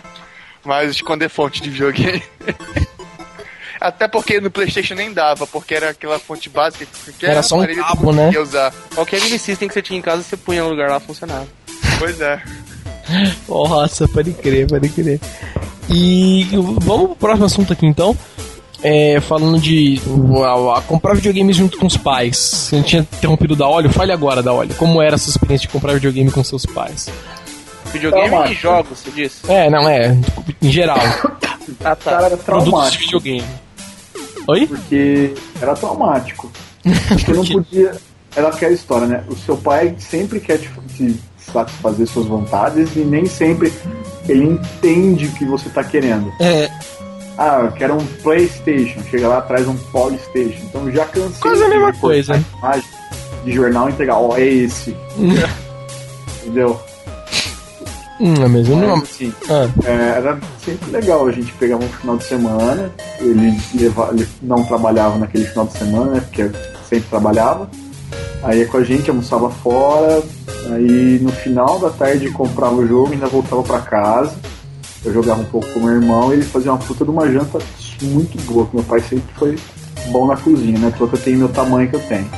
[0.65, 2.23] mais esconder fonte de videogame.
[3.83, 6.87] Até porque no Playstation nem dava, porque era aquela fonte básica.
[7.19, 8.31] Que Era só um cabo, né?
[8.33, 8.73] ia usar.
[8.95, 11.49] Qualquer mini system que você tinha em casa, você punha no lugar lá, funcionava.
[11.99, 12.41] Pois é.
[13.49, 15.21] Nossa, pode crer, pode crer.
[15.91, 18.17] E vamos pro próximo assunto aqui então.
[18.85, 20.01] É, falando de
[20.45, 22.37] a, a comprar videogames junto com os pais.
[22.37, 23.91] Você não tinha interrompido da Olho?
[23.91, 24.75] Fale agora da Olho.
[24.77, 27.09] Como era essa experiência de comprar videogame com seus pais?
[27.93, 29.41] Videogame e jogos, você disse?
[29.51, 30.17] É, não, é.
[30.61, 30.99] Em geral.
[31.85, 32.27] Ah, Cara, tá.
[32.27, 33.45] era produtos de videogame.
[34.49, 34.67] Oi?
[34.67, 36.51] Porque era traumático.
[37.09, 37.95] Porque não podia.
[38.35, 39.25] Era aquela história, né?
[39.29, 43.73] O seu pai sempre quer te, te satisfazer suas vontades e nem sempre
[44.29, 46.33] ele entende o que você tá querendo.
[46.41, 46.71] É,
[47.37, 49.03] Ah, eu quero um PlayStation.
[49.11, 50.63] Chega lá, traz um Polystation.
[50.65, 51.41] Então já cansei.
[51.41, 52.45] Quase a de mesma coisa.
[53.45, 54.97] De jornal e entregar, ó, é esse.
[56.43, 56.81] Entendeu?
[58.21, 58.77] Hum, é mesmo.
[58.77, 61.27] Mas, Não, assim, ah, é, era sempre legal.
[61.27, 66.13] A gente pegava um final de semana, ele, ele não trabalhava naquele final de semana,
[66.13, 66.21] né?
[66.21, 66.51] Porque
[66.89, 67.71] sempre trabalhava.
[68.43, 70.21] Aí ia com a gente, almoçava fora,
[70.73, 74.35] aí no final da tarde comprava o jogo e ainda voltava pra casa.
[75.05, 77.59] Eu jogava um pouco com meu irmão e ele fazia uma puta de uma janta
[78.03, 78.67] muito boa.
[78.67, 79.59] que Meu pai sempre foi
[80.11, 80.93] bom na cozinha, né?
[80.97, 82.29] Porque eu tenho meu tamanho que eu tenho.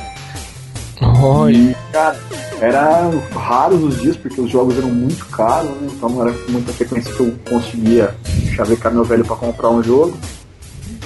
[1.21, 1.55] olha.
[1.55, 2.19] E, cara,
[2.61, 5.89] era raros os dias, porque os jogos eram muito caros, né?
[5.91, 8.15] Então não era muita frequência que eu conseguia
[8.55, 10.17] chavecar meu velho pra comprar um jogo.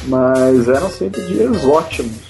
[0.05, 2.29] Mas eram sempre dias ótimos.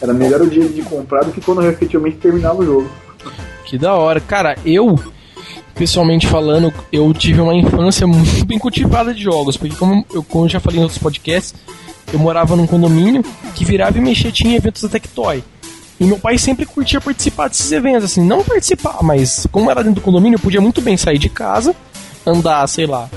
[0.00, 2.90] Era melhor o dia de comprar do que quando efetivamente terminava o jogo.
[3.64, 4.20] Que da hora.
[4.20, 4.98] Cara, eu,
[5.74, 9.56] pessoalmente falando, eu tive uma infância muito bem cultivada de jogos.
[9.56, 11.54] Porque, como eu, como eu já falei em outros podcasts,
[12.12, 13.22] eu morava num condomínio
[13.54, 15.42] que virava e mexia, tinha eventos da Tectoy.
[16.02, 20.00] E meu pai sempre curtia participar desses eventos, assim, não participar, mas como era dentro
[20.00, 21.76] do condomínio, eu podia muito bem sair de casa,
[22.26, 23.08] andar, sei lá,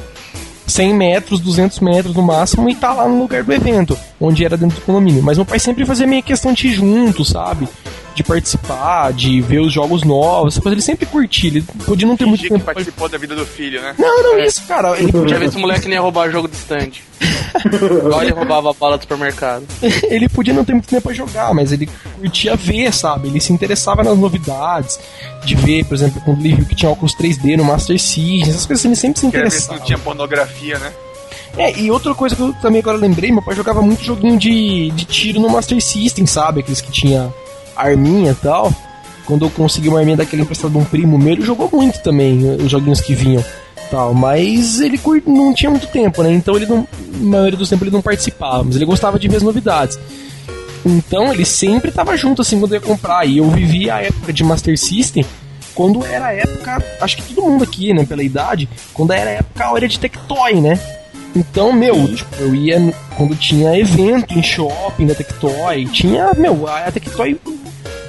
[0.68, 4.56] 100 metros, 200 metros no máximo e tá lá no lugar do evento, onde era
[4.56, 5.24] dentro do condomínio.
[5.24, 7.68] Mas meu pai sempre fazia meio questão de ir junto, sabe?
[8.16, 10.74] De participar, de ver os jogos novos, essa coisa.
[10.74, 12.74] Ele sempre curtia, ele podia não ter muito Fingir que tempo pra...
[12.74, 13.94] participou da vida do filho, né?
[14.00, 14.98] Não, não, isso, cara.
[14.98, 16.92] Ele Podia ver se o moleque nem ia roubar jogo do stand.
[18.00, 19.66] Igual ele roubava a bala do supermercado.
[20.10, 23.28] ele podia não ter muito tempo pra jogar, mas ele curtia ver, sabe?
[23.28, 25.00] Ele se interessava nas novidades,
[25.44, 28.66] de ver, por exemplo, quando ele viu que tinha óculos 3D no Master System, essas
[28.66, 29.80] coisas assim, ele sempre se Quer ver se interessava.
[29.80, 30.94] não tinha pornografia, né?
[31.58, 34.92] É, e outra coisa que eu também agora lembrei, meu pai jogava muito joguinho de,
[34.92, 36.60] de tiro no Master System, sabe?
[36.60, 37.34] Aqueles que tinha
[37.76, 38.74] arminha e tal.
[39.26, 42.56] Quando eu consegui uma arminha daquele emprestado de um primo meu, ele jogou muito também,
[42.56, 43.44] os joguinhos que vinham.
[43.90, 46.32] Tal, mas ele não tinha muito tempo, né?
[46.32, 46.88] Então ele não.
[47.20, 50.00] Na maioria dos tempos ele não participava, mas ele gostava de ver as novidades.
[50.84, 53.26] Então ele sempre tava junto assim quando eu ia comprar.
[53.26, 55.26] E eu vivi a época de Master System
[55.76, 59.34] quando era a época, acho que todo mundo aqui, né, pela idade, quando era a
[59.34, 60.80] época a hora de Tectoy, né?
[61.36, 66.90] Então, meu, tipo, eu ia quando tinha evento em shopping da Tectoy, tinha, meu, a
[66.90, 67.38] Tectoy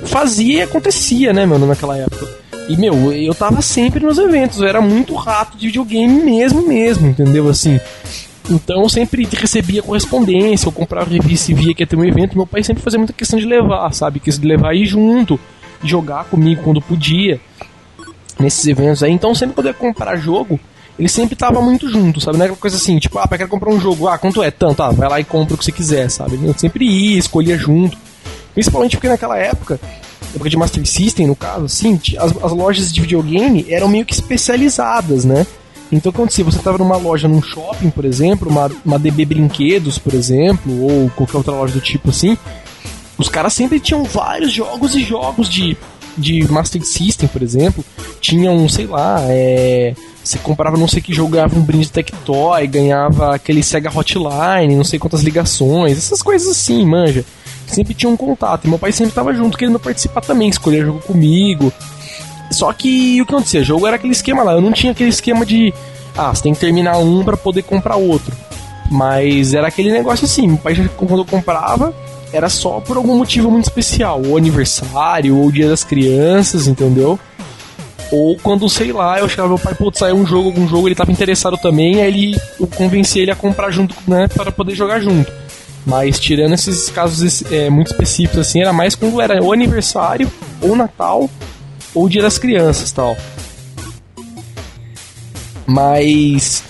[0.06, 2.28] fazia e acontecia, né, meu, naquela época.
[2.68, 7.08] E, meu, eu tava sempre nos eventos, eu era muito rato de videogame mesmo, mesmo,
[7.08, 7.48] entendeu?
[7.48, 7.78] Assim,
[8.50, 12.36] então eu sempre recebia correspondência, eu comprava revista e via que ia ter um evento,
[12.36, 14.18] meu pai sempre fazia muita questão de levar, sabe?
[14.20, 15.38] Quis levar ir junto,
[15.82, 17.40] jogar comigo quando podia,
[18.38, 19.12] nesses eventos aí.
[19.12, 20.58] Então sempre ia comprar jogo,
[20.98, 22.38] ele sempre tava muito junto, sabe?
[22.38, 24.50] Não aquela coisa assim, tipo, ah, quero comprar um jogo, ah, quanto é?
[24.50, 26.38] Tanto, ah, vai lá e compra o que você quiser, sabe?
[26.42, 27.96] Eu sempre ia, escolhia junto.
[28.56, 29.78] Principalmente porque naquela época,
[30.34, 34.14] época de Master System, no caso, assim, as, as lojas de videogame eram meio que
[34.14, 35.46] especializadas, né?
[35.92, 40.14] Então, quando você estava numa loja, num shopping, por exemplo, uma, uma DB Brinquedos, por
[40.14, 42.38] exemplo, ou qualquer outra loja do tipo assim,
[43.18, 45.76] os caras sempre tinham vários jogos e jogos de,
[46.16, 47.84] de Master System, por exemplo.
[48.22, 53.34] Tinham, sei lá, é, você comprava não sei que jogo, ganhava um brinde Tectoy, ganhava
[53.34, 57.22] aquele Sega Hotline, não sei quantas ligações, essas coisas assim, manja.
[57.66, 58.64] Sempre tinha um contato.
[58.64, 61.72] E meu pai sempre tava junto, querendo participar também, escolher jogo comigo.
[62.50, 63.60] Só que o que acontecia?
[63.60, 64.52] O jogo era aquele esquema lá.
[64.52, 65.74] Eu não tinha aquele esquema de.
[66.16, 68.34] Ah, você tem que terminar um pra poder comprar outro.
[68.90, 70.46] Mas era aquele negócio assim.
[70.46, 71.94] Meu pai, quando eu comprava,
[72.32, 74.22] era só por algum motivo muito especial.
[74.24, 77.18] Ou aniversário, ou dia das crianças, entendeu?
[78.10, 80.94] Ou quando, sei lá, eu chegava meu pai, putz, saiu um jogo, algum jogo, ele
[80.94, 85.00] tava interessado também, aí ele, eu convenci ele a comprar junto, né, para poder jogar
[85.00, 85.32] junto.
[85.86, 90.28] Mas tirando esses casos é, muito específicos, assim, era mais quando era ou aniversário,
[90.60, 91.30] ou Natal,
[91.94, 93.16] ou Dia das Crianças tal.
[95.64, 96.64] Mas.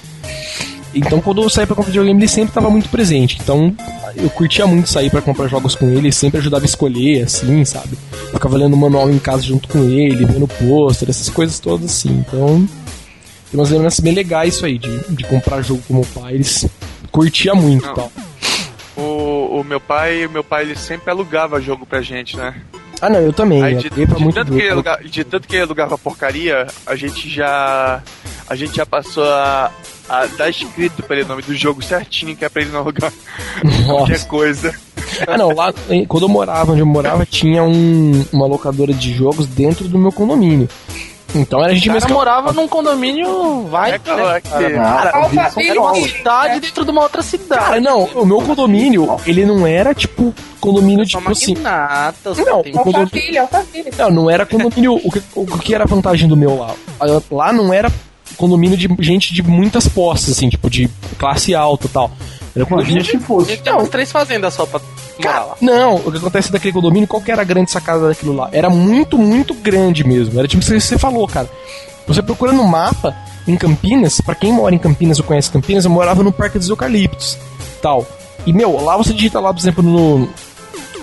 [0.94, 3.38] Então quando eu saía pra comprar videogame, ele sempre tava muito presente.
[3.42, 3.74] Então
[4.14, 7.98] eu curtia muito sair pra comprar jogos com ele, sempre ajudava a escolher, assim, sabe?
[8.32, 12.10] Ficava lendo o manual em casa junto com ele, vendo pôster, essas coisas todas assim.
[12.10, 12.68] Então.
[13.50, 16.34] Tem umas lembranças bem legais isso aí, de, de comprar jogo com meu pai.
[16.34, 16.66] Eles
[17.12, 17.94] curtia muito e Não.
[17.94, 18.12] tal.
[19.00, 22.54] O meu pai, o meu pai ele sempre alugava jogo pra gente, né?
[23.00, 23.62] Ah, não, eu também.
[23.62, 27.28] Aí, de, de tanto que ele aluga- de tanto que ele alugava porcaria, a gente
[27.28, 28.02] já.
[28.48, 29.70] A gente já passou a,
[30.08, 32.80] a dar escrito pra ele o nome do jogo certinho, que é pra ele não
[32.80, 33.12] alugar
[33.86, 34.26] qualquer Nossa.
[34.26, 34.74] coisa.
[35.26, 35.72] Ah, não, lá,
[36.08, 40.12] quando eu morava, onde eu morava, tinha um- uma locadora de jogos dentro do meu
[40.12, 40.68] condomínio.
[41.40, 42.00] Então era a gente mesmo.
[42.08, 45.10] cara morava num condomínio, vai, É né?
[45.12, 47.64] Alphaville, Era uma cidade dentro de uma outra cidade.
[47.64, 51.54] Cara, não, o meu condomínio, ele não era tipo condomínio Só tipo assim.
[51.54, 53.48] Não, o condomínio-.
[53.98, 54.94] Não, não era condomínio.
[54.94, 56.74] O que, o que era a vantagem do meu lá?
[57.30, 57.90] Lá não era
[58.36, 62.10] condomínio de gente de muitas posses, assim, tipo, de classe alta e tal.
[62.54, 63.60] Era condomínio Imagina se fosse.
[63.74, 64.80] umas três fazendas só pra
[65.18, 65.56] morar lá.
[65.60, 68.48] Não, o que acontece daquele condomínio, qual que era a grande sacada daquilo lá?
[68.52, 70.38] Era muito, muito grande mesmo.
[70.38, 71.48] Era tipo o que você falou, cara.
[72.06, 73.16] Você procura no mapa,
[73.48, 76.68] em Campinas, pra quem mora em Campinas ou conhece Campinas, eu morava no Parque dos
[76.68, 77.38] Eucaliptos,
[77.82, 78.06] tal.
[78.44, 80.28] E, meu, lá você digita lá, por exemplo, no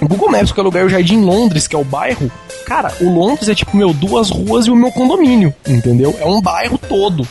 [0.01, 2.31] Google Maps, que é o lugar, o Jardim Londres, que é o bairro.
[2.65, 6.15] Cara, o Londres é tipo, meu, duas ruas e o meu condomínio, entendeu?
[6.19, 7.27] É um bairro todo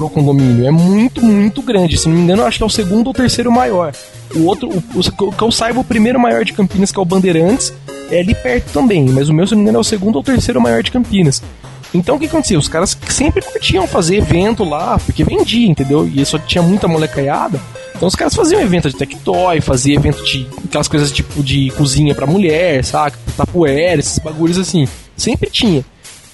[0.00, 0.66] pro condomínio.
[0.66, 1.98] É muito, muito grande.
[1.98, 3.92] Se não me engano, acho que é o segundo ou terceiro maior.
[4.34, 4.82] O outro, o,
[5.26, 7.72] o- que eu saiba, o primeiro maior de Campinas, que é o Bandeirantes,
[8.10, 9.04] é ali perto também.
[9.08, 11.42] Mas o meu, se não me engano, é o segundo ou terceiro maior de Campinas.
[11.92, 12.58] Então o que acontecia?
[12.58, 16.06] Os caras sempre curtiam fazer evento lá, porque vendia, entendeu?
[16.06, 17.60] E só tinha muita molecaiada.
[17.96, 22.14] Então os caras faziam evento de tectoy, faziam evento de aquelas coisas tipo de cozinha
[22.14, 23.18] pra mulher, saca?
[23.36, 24.86] Tapuera, esses bagulhos assim.
[25.16, 25.84] Sempre tinha.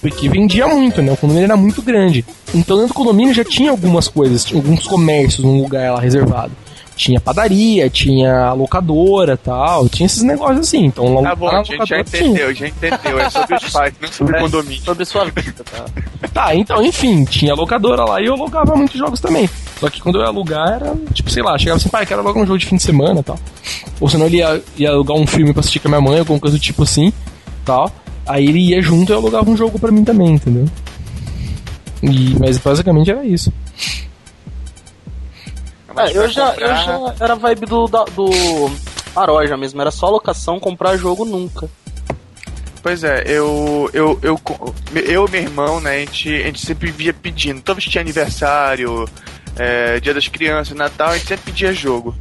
[0.01, 1.11] Porque vendia muito, né?
[1.11, 2.23] O condomínio era muito grande.
[2.53, 6.51] Então dentro do condomínio já tinha algumas coisas, tinha alguns comércios num lugar lá reservado.
[6.95, 10.85] Tinha padaria, tinha locadora tal, tinha esses negócios assim.
[10.85, 12.21] Então lá Tá bom, a gente já locadora tinha.
[12.23, 13.19] entendeu, já entendeu.
[13.19, 14.81] É sobre os pais, não sobre o condomínio.
[14.83, 15.85] Sobre sua vida, tá?
[16.33, 19.47] Tá, então, enfim, tinha locadora lá e eu alugava muitos jogos também.
[19.79, 22.41] Só que quando eu ia alugar era, tipo, sei lá, chegava assim, pai, quero alugar
[22.41, 23.37] um jogo de fim de semana e tal.
[23.99, 26.39] Ou senão ele ia, ia alugar um filme pra assistir com a minha mãe, alguma
[26.39, 27.13] coisa do tipo assim,
[27.63, 27.91] tal.
[28.27, 30.65] Aí ele ia junto e eu alugava um jogo pra mim também, entendeu?
[32.03, 33.51] E, mas basicamente era isso.
[35.93, 36.83] Mas É, eu já, eu comprar-
[37.17, 38.29] já era vibe do, da- do
[39.15, 41.69] Aroja mesmo, era só locação, comprar jogo nunca.
[42.83, 44.39] Pois é, eu, eu, eu,
[44.95, 47.61] eu e meu irmão, né, a gente, a gente sempre via pedindo.
[47.61, 49.05] Toda vez que tinha aniversário,
[49.55, 52.15] é, dia das crianças, Natal, a gente sempre pedia jogo.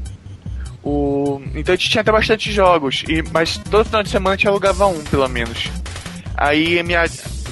[0.82, 4.36] O, então a gente tinha até bastante jogos, e, mas todo final de semana a
[4.36, 5.68] gente alugava um, pelo menos.
[6.36, 7.04] Aí minha.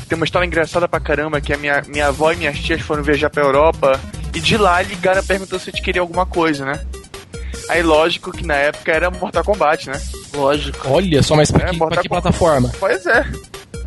[0.08, 3.02] Tem uma história engraçada pra caramba, que a minha, minha avó e minhas tias foram
[3.02, 3.98] viajar pra Europa,
[4.34, 6.78] e de lá ligaram perguntando se a gente queria alguma coisa, né?
[7.70, 9.98] Aí lógico que na época era Mortal Kombat, né?
[10.34, 10.86] Lógico.
[10.88, 12.70] Olha só, mas pra, É, que, pra que plataforma?
[12.78, 13.24] Pois é.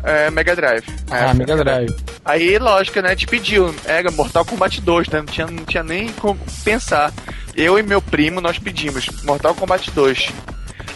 [0.02, 0.84] É, Mega Drive.
[1.10, 1.34] Ah, época.
[1.34, 1.94] Mega Drive.
[2.24, 3.14] Aí, lógico, né?
[3.14, 3.74] Te pediu.
[3.84, 5.18] Era Mortal Kombat 2, né?
[5.18, 7.12] Não tinha, não tinha nem como pensar.
[7.54, 10.32] Eu e meu primo, nós pedimos Mortal Kombat 2.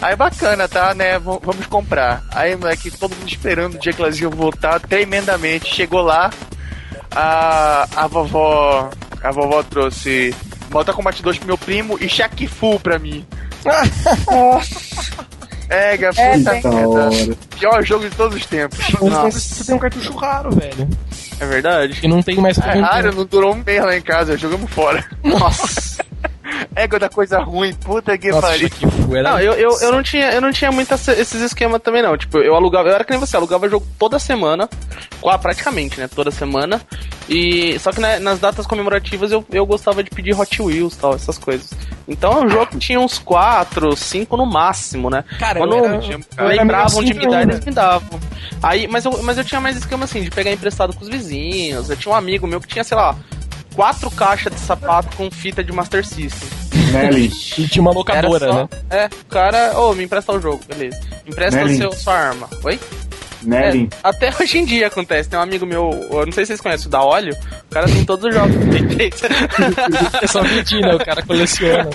[0.03, 1.19] Aí, bacana, tá, né?
[1.19, 2.23] v- vamos comprar.
[2.33, 5.73] Aí, moleque, todo mundo esperando o dia que elas iam voltar tremendamente.
[5.73, 6.31] Chegou lá,
[7.11, 8.91] a, a vovó.
[9.23, 10.35] A vovó trouxe
[10.71, 13.25] Mortal Kombat 2 pro meu primo e Shaq Fu pra mim.
[13.65, 14.17] Nossa,
[15.71, 16.69] É, puta É, merda.
[16.88, 17.11] hora.
[17.59, 18.79] Pior jogo de todos os tempos.
[19.01, 20.87] Mas você tem um cartucho raro, velho.
[21.41, 21.99] É verdade?
[22.03, 25.03] E não tem mais É raro, não durou um mês lá em casa, jogamos fora.
[25.25, 26.03] Nossa.
[26.75, 28.69] Égua da coisa ruim, puta que pariu.
[29.23, 32.17] Não, eu, eu, eu não tinha, eu não tinha muito esse- esses esquemas também, não.
[32.17, 34.69] Tipo, eu alugava, eu era que nem você, alugava jogo toda semana,
[35.41, 36.09] praticamente, né?
[36.09, 36.81] Toda semana.
[37.29, 37.79] E.
[37.79, 41.38] Só que né, nas datas comemorativas eu, eu gostava de pedir Hot Wheels tal, essas
[41.38, 41.71] coisas.
[42.09, 45.25] Então o jogo tinha uns 4, 5 no máximo, né?
[45.38, 47.53] Cara, Quando eu era- eu eu era lembravam de assim me dar, ainda.
[47.55, 48.21] eles me davam.
[48.62, 51.91] Aí, mas, eu, mas eu tinha mais esquema assim, de pegar emprestado com os vizinhos.
[51.91, 53.17] Eu tinha um amigo meu que tinha, sei lá,
[53.74, 56.48] quatro caixas de sapato com fita de Master System.
[56.92, 57.30] Nelly.
[57.58, 58.68] E tinha uma locadora, só- né?
[58.90, 60.98] É, o cara, ô, me empresta o jogo, beleza.
[61.26, 62.48] Empresta o seu, sua arma.
[62.64, 62.78] Oi?
[63.42, 63.88] Nelly.
[63.92, 65.28] É, até hoje em dia acontece.
[65.28, 67.37] Tem um amigo meu, eu não sei se vocês conhecem, o da Óleo.
[67.70, 69.22] O cara tem todos os jogos do Play 3.
[70.22, 70.94] É só mentir, né?
[70.94, 71.88] O cara coleciona.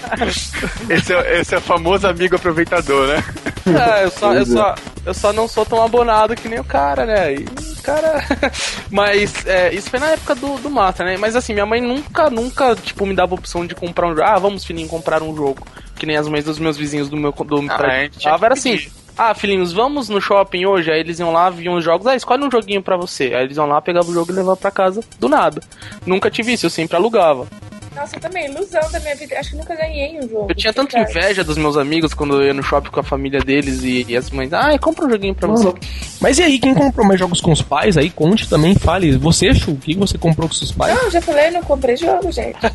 [0.90, 3.24] Esse é, esse é o famoso amigo aproveitador, né?
[3.66, 4.76] É, eu só, eu, só,
[5.08, 7.36] eu só não sou tão abonado que nem o cara, né?
[7.36, 8.22] E o cara.
[8.92, 11.16] Mas é, isso foi na época do, do Master, né?
[11.16, 14.24] Mas assim, minha mãe nunca, nunca, tipo, me dava a opção de comprar um jogo.
[14.24, 15.66] Ah, vamos, filhinho, comprar um jogo.
[15.96, 18.32] Que nem as mães dos meus vizinhos do meu do Ah, prédio a gente tinha
[18.34, 18.86] dava, era assim.
[19.18, 20.92] Ah, filhinhos, vamos no shopping hoje?
[20.92, 22.06] Aí eles iam lá, viam os jogos.
[22.06, 23.34] Ah, escolhe um joguinho pra você.
[23.34, 25.62] Aí eles iam lá, pegavam o jogo e levavam pra casa do nada.
[26.06, 27.48] Nunca tive isso, eu sempre alugava.
[27.98, 29.40] Nossa, Nossa, também, ilusão da minha vida.
[29.40, 30.48] Acho que nunca ganhei um jogo.
[30.50, 31.18] Eu tinha tanta verdade.
[31.18, 34.16] inveja dos meus amigos quando eu ia no shopping com a família deles e, e
[34.16, 34.54] as mães.
[34.54, 35.74] Ah, compra um joguinho pra você.
[36.22, 39.18] Mas e aí, quem comprou mais jogos com os pais, aí conte também, fale.
[39.18, 40.96] Você, Chu, o que você comprou com seus pais?
[40.96, 42.58] Não, já falei, não comprei jogo, gente.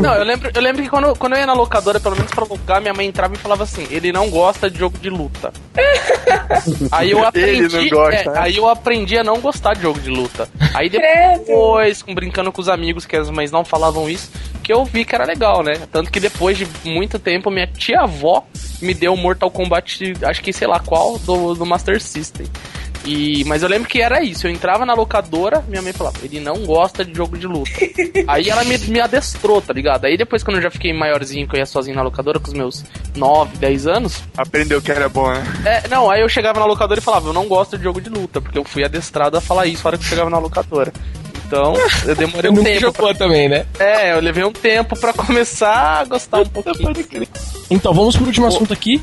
[0.00, 2.44] Não, eu lembro, eu lembro que quando, quando eu ia na locadora, pelo menos pra
[2.44, 5.52] alugar, minha mãe entrava e falava assim: ele não gosta de jogo de luta.
[6.90, 7.50] aí eu aprendi.
[7.50, 8.32] Ele não gosta, é, né?
[8.36, 10.48] Aí eu aprendi a não gostar de jogo de luta.
[10.74, 14.30] Aí depois, com, brincando com os amigos, que as mães não falavam isso,
[14.62, 15.74] que eu vi que era legal, né?
[15.90, 18.46] Tanto que depois de muito tempo, minha tia-avó
[18.80, 22.46] me deu o Mortal Kombat, acho que sei lá qual, do, do Master System.
[23.04, 26.38] E, mas eu lembro que era isso, eu entrava na locadora, minha mãe falava, ele
[26.38, 27.70] não gosta de jogo de luta.
[28.28, 30.04] Aí ela me, me adestrou, tá ligado?
[30.04, 32.52] Aí depois, quando eu já fiquei maiorzinho, que eu ia sozinho na locadora, com os
[32.52, 32.84] meus
[33.16, 35.42] 9, 10 anos, Aprendeu que era bom, né?
[35.64, 38.10] é, não, aí eu chegava na locadora e falava, eu não gosto de jogo de
[38.10, 40.92] luta, porque eu fui adestrado a falar isso na hora que eu chegava na locadora.
[41.50, 41.74] Então,
[42.06, 42.80] eu demorei um Nunca tempo.
[42.80, 43.66] jogou também, né?
[43.72, 47.26] Pra, é, eu levei um tempo pra começar a gostar um pouquinho.
[47.68, 49.02] Então, vamos pro último assunto aqui.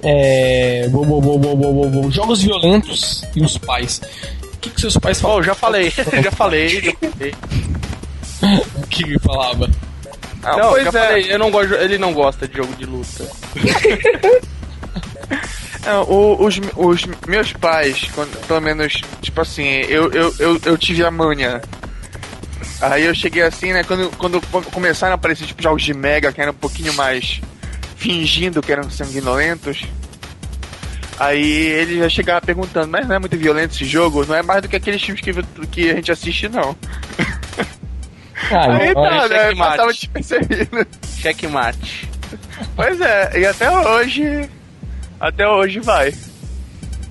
[0.00, 0.86] É...
[0.90, 4.00] bo- bo- bo- bo- bo- bo- bo- Jogos violentos e os pais.
[4.44, 5.42] O que, que seus pais Bom, falavam?
[5.44, 5.90] já falei,
[6.22, 7.34] já falei, já falei.
[8.76, 9.68] O que falava?
[10.40, 10.92] Não, pois já é.
[11.08, 13.24] falei, eu não gosto, ele não gosta de jogo de luta.
[15.84, 20.78] Não, o- os, os meus pais, quando- pelo menos, tipo assim, eu, eu, eu, eu
[20.78, 21.60] tive a manha.
[22.80, 23.82] Aí eu cheguei assim, né?
[23.82, 27.40] Quando, quando começaram a aparecer tipo, jogos de Mega, que eram um pouquinho mais
[27.96, 29.84] fingindo que eram sanguinolentos.
[31.18, 34.24] Aí ele já chegava perguntando, mas não é muito violento esse jogo?
[34.24, 35.32] Não é mais do que aqueles filmes que,
[35.66, 36.76] que a gente assiste, não.
[38.52, 39.28] Ah, Aí tá, né?
[39.28, 39.56] checkmate.
[39.58, 40.86] Passava despercebido.
[41.20, 42.08] Checkmate.
[42.76, 44.48] Pois é, e até hoje.
[45.18, 46.14] Até hoje vai.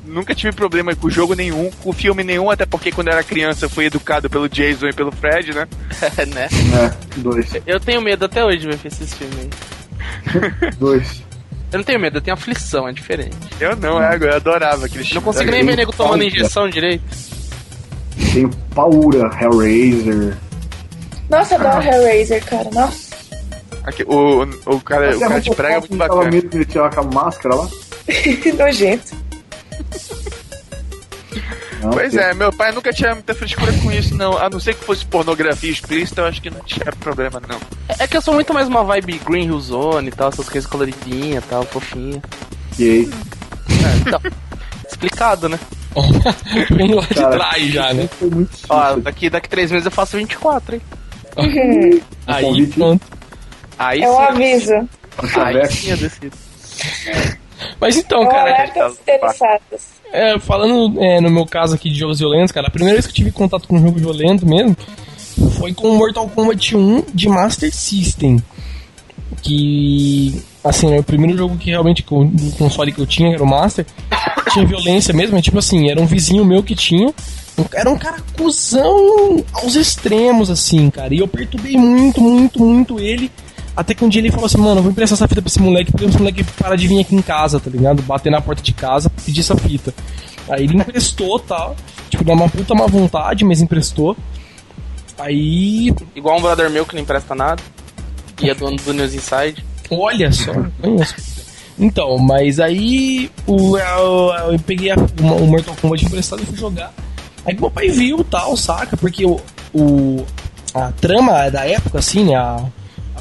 [0.07, 3.65] Nunca tive problema com jogo nenhum, com filme nenhum, até porque quando eu era criança
[3.65, 5.67] eu fui educado pelo Jason e pelo Fred, né?
[6.33, 6.47] né?
[6.47, 7.51] É, dois.
[7.65, 9.49] Eu tenho medo até hoje de ver esses filmes aí.
[10.79, 11.23] Dois.
[11.71, 13.35] Eu não tenho medo, eu tenho aflição, é diferente.
[13.59, 17.03] Eu não, é, eu adorava aqueles Não consigo É, nem ver nego tomando injeção direito.
[18.33, 20.37] Tem o Paura, Hellraiser.
[21.29, 22.69] Nossa, eu adoro Hellraiser, cara.
[22.71, 23.07] Nossa.
[23.83, 26.31] Aqui, o, o, cara, o cara de prega é muito bacana.
[26.31, 27.67] medo que ele tirava com a máscara lá?
[28.57, 29.26] Nojento.
[31.87, 34.37] Não, Pois porque- é, meu pai nunca tinha muita frescura com isso, não.
[34.37, 37.59] A não ser que fosse pornografia explícita, eu acho que não tinha problema, não.
[37.97, 40.69] É que eu sou muito mais uma vibe Green Hill Zone e tal, essas coisas
[40.69, 42.21] coloridinhas e tal, fofinha.
[42.77, 43.09] Gay.
[43.69, 44.21] É, então,
[44.87, 45.57] explicado, né?
[46.75, 48.09] Vem lá de Cara, trás já, né?
[48.69, 50.81] Ó, daqui, daqui três meses eu faço 24, hein?
[52.27, 53.05] Aí, pronto.
[53.79, 54.89] Aí É um sim, aviso.
[55.39, 56.37] Aí sim eu decido.
[57.79, 58.93] Mas então, É um cara, alerta.
[60.11, 63.11] É, falando é, no meu caso aqui de jogos violentos, cara, a primeira vez que
[63.11, 64.75] eu tive contato com um jogo violento mesmo
[65.57, 68.41] foi com Mortal Kombat 1 de Master System.
[69.41, 73.43] Que, assim, é o primeiro jogo que realmente, do console que eu tinha, que era
[73.43, 73.85] o Master,
[74.51, 77.13] tinha violência mesmo, é tipo assim, era um vizinho meu que tinha.
[77.73, 81.13] Era um cara cuzão aos extremos, assim, cara.
[81.13, 83.31] E eu perturbei muito, muito, muito ele.
[83.77, 85.61] Até que um dia ele falou assim, mano, eu vou emprestar essa fita pra esse
[85.61, 88.01] moleque, porque esse moleque para de vir aqui em casa, tá ligado?
[88.01, 89.93] Bater na porta de casa, pedir essa fita.
[90.49, 91.75] Aí ele emprestou tal.
[92.09, 94.17] Tipo, deu uma puta má vontade, mas emprestou.
[95.19, 95.93] Aí.
[96.15, 97.61] Igual um brother meu que não empresta nada.
[98.41, 99.63] E é dono do News Inside.
[99.91, 100.51] Olha só.
[101.79, 106.57] Então, mas aí o, eu, eu peguei a- o, o Mortal Kombat emprestado e fui
[106.57, 106.91] jogar.
[107.45, 108.97] Aí meu pai viu tal, saca?
[108.97, 109.39] Porque o,
[109.73, 110.25] o,
[110.73, 112.35] a trama da época, assim, né?
[112.35, 112.63] A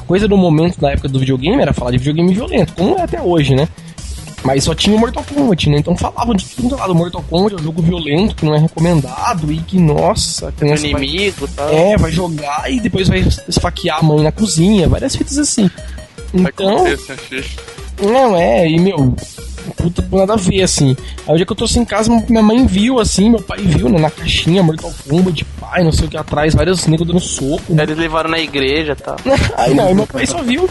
[0.07, 3.21] coisa do momento da época do videogame era falar de videogame violento, como é até
[3.21, 3.67] hoje, né?
[4.43, 5.79] Mas só tinha o Mortal Kombat, né?
[5.79, 8.59] Então falavam de tudo lá do Mortal Kombat, é um jogo violento que não é
[8.59, 11.69] recomendado e que, nossa, a vai- inimigo e tal.
[11.69, 15.69] é, vai jogar e depois vai esfaquear a mãe na cozinha, várias fitas assim.
[16.33, 17.45] Vai Então, acontecer, filho.
[18.01, 19.13] não, é, e meu,
[19.71, 20.95] puta, nada a ver, assim.
[21.27, 23.89] Aí o dia que eu trouxe em casa, minha mãe viu, assim, meu pai viu,
[23.89, 27.73] né, na caixinha, Mortal Kombat, pai, não sei o que atrás, vários negros dando soco,
[27.73, 27.83] né?
[27.83, 29.15] Eles levaram na igreja e tal.
[29.57, 30.69] Aí não, aí meu pai só viu,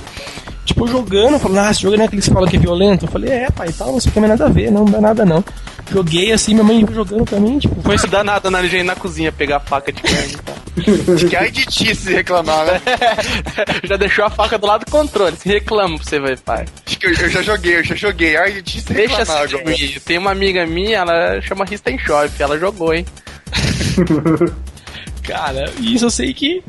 [0.67, 2.61] tipo, eu jogando, falando, ah, esse jogo não é aquele que você fala que é
[2.61, 3.07] violento?
[3.07, 5.01] Eu falei, é, pai, tal, não sei o que, mas nada a ver, não, dá
[5.01, 5.43] nada não.
[5.91, 9.59] Joguei assim, minha mãe viu jogando também, tipo, foi Foi danado na na cozinha pegar
[9.59, 10.57] a faca de carne e tal.
[11.31, 12.83] Que ai de ti se reclamar, né?
[13.85, 15.35] Já deixou a faca do lado do controle.
[15.37, 16.67] Se reclama pra você ver, pai.
[16.87, 18.37] Acho que eu, eu já joguei, eu já joguei.
[18.37, 19.77] Ai de ti se Deixa reclamar assim agora.
[20.05, 22.31] Tem uma amiga minha, ela chama Risten Shop.
[22.39, 23.07] Ela jogou, hein?
[25.25, 26.63] Cara, isso eu sei que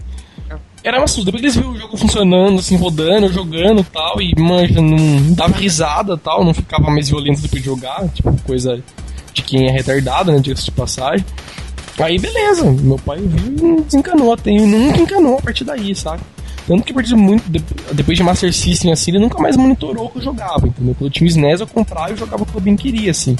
[0.87, 1.25] era uma susto.
[1.25, 5.57] Depois eles viram o jogo funcionando, assim, rodando, jogando e tal, e manja, não dava
[5.57, 8.81] risada tal, não ficava mais violento depois de jogar, tipo, coisa
[9.33, 11.25] de quem é retardado, né, diga-se de passagem.
[11.99, 16.21] Aí beleza, meu pai viu e desencanou, até, e nunca encanou a partir daí, sabe?
[16.67, 17.49] Tanto que de muito.
[17.49, 17.63] de-
[17.93, 20.93] Depois de Master System, assim, ele nunca mais monitorou o que eu jogava, entendeu?
[20.99, 23.35] Quando eu tinha o SNES, eu comprava e jogava o que eu bem queria, assim.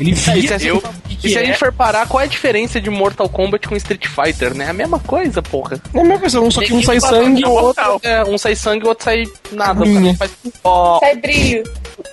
[0.00, 0.34] Ele via.
[0.34, 0.82] É, e se, a- eu,
[1.22, 4.06] e se a gente for parar, qual é a diferença de Mortal Kombat com Street
[4.06, 4.68] Fighter, né?
[4.68, 5.80] A mesma coisa, porra.
[5.94, 8.00] É a mesma coisa, um só que um sai sangue e o outro.
[8.02, 9.80] É, um sai sangue e o outro sai nada.
[10.18, 10.30] Faz
[10.64, 11.62] ó, Sai brilho.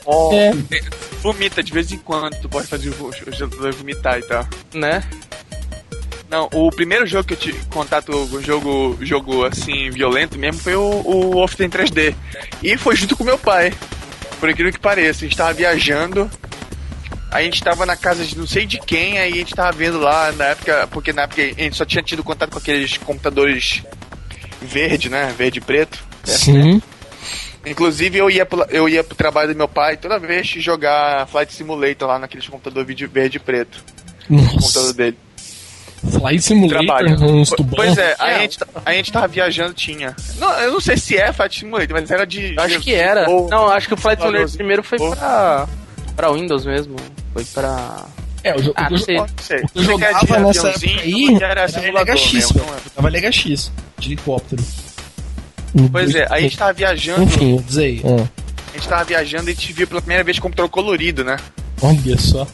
[0.06, 0.52] ó, É.
[1.22, 4.48] Vomita de vez em quando, tu pode fazer o, jogador vomitar e tal.
[4.74, 5.04] né?
[6.30, 10.76] Não, o primeiro jogo que eu tive contato com jogo, jogo assim, violento mesmo foi
[10.76, 12.16] o, o Wolfenstein 3D.
[12.64, 13.74] E foi junto com meu pai.
[14.40, 16.32] Por incrível que pareça, a gente tava viajando.
[17.32, 20.00] A gente tava na casa de não sei de quem, aí a gente tava vendo
[20.00, 23.82] lá na época, porque na época a gente só tinha tido contato com aqueles computadores
[24.62, 25.34] verde, né?
[25.38, 26.04] Verde e preto.
[26.26, 26.82] Sim.
[27.66, 31.54] Inclusive eu ia, pro, eu ia pro trabalho do meu pai toda vez jogar Flight
[31.54, 33.82] Simulator lá naqueles computador vídeo verde e preto.
[34.30, 34.94] O computador Nossa.
[34.94, 35.18] dele.
[36.12, 37.46] Flight Simulator, Trabalho.
[37.56, 37.76] tubão.
[37.76, 38.36] Pois é, aí É.
[38.36, 40.16] a gente, a gente tava viajando, tinha.
[40.38, 42.56] Não, eu não sei se é Flight Simulator, mas era de.
[42.60, 43.30] Acho de- que era.
[43.30, 45.68] ou- Não, acho que o Flight Simulator primeiro foi ou- pra,
[46.16, 46.96] pra Windows mesmo.
[47.34, 48.06] Foi pra.
[48.44, 48.74] É, o jogo.
[48.76, 49.64] Ah, o jogo- sei.
[49.76, 52.68] Eu jogava nessa época aviãozinho, aí, era era simulador LHX, mesmo, velho.
[52.72, 52.80] não é?
[52.96, 54.64] Tava LHX, de helicóptero.
[55.92, 57.24] Pois é, aí a gente tava viajando.
[57.24, 58.28] Enfim, eu dizer, ah,
[58.74, 61.38] A gente tava viajando e a gente viu pela primeira vez computador colorido, né?
[61.82, 62.48] olha só.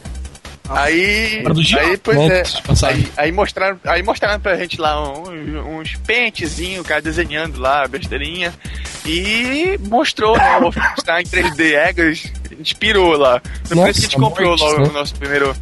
[0.70, 1.42] Aí.
[1.80, 2.42] Aí, pois é.
[2.88, 7.86] Aí, aí mostraram, aí mostraram pra gente lá um- uns pentezinhos, o cara desenhando lá,
[7.88, 8.52] besteirinha.
[9.06, 10.58] E mostrou, né?
[10.58, 13.40] O Wolfenstein 3D Eggers inspirou lá.
[13.64, 14.88] Isso que a gente comprou mortes, logo né?
[14.88, 15.56] o nosso primeiro.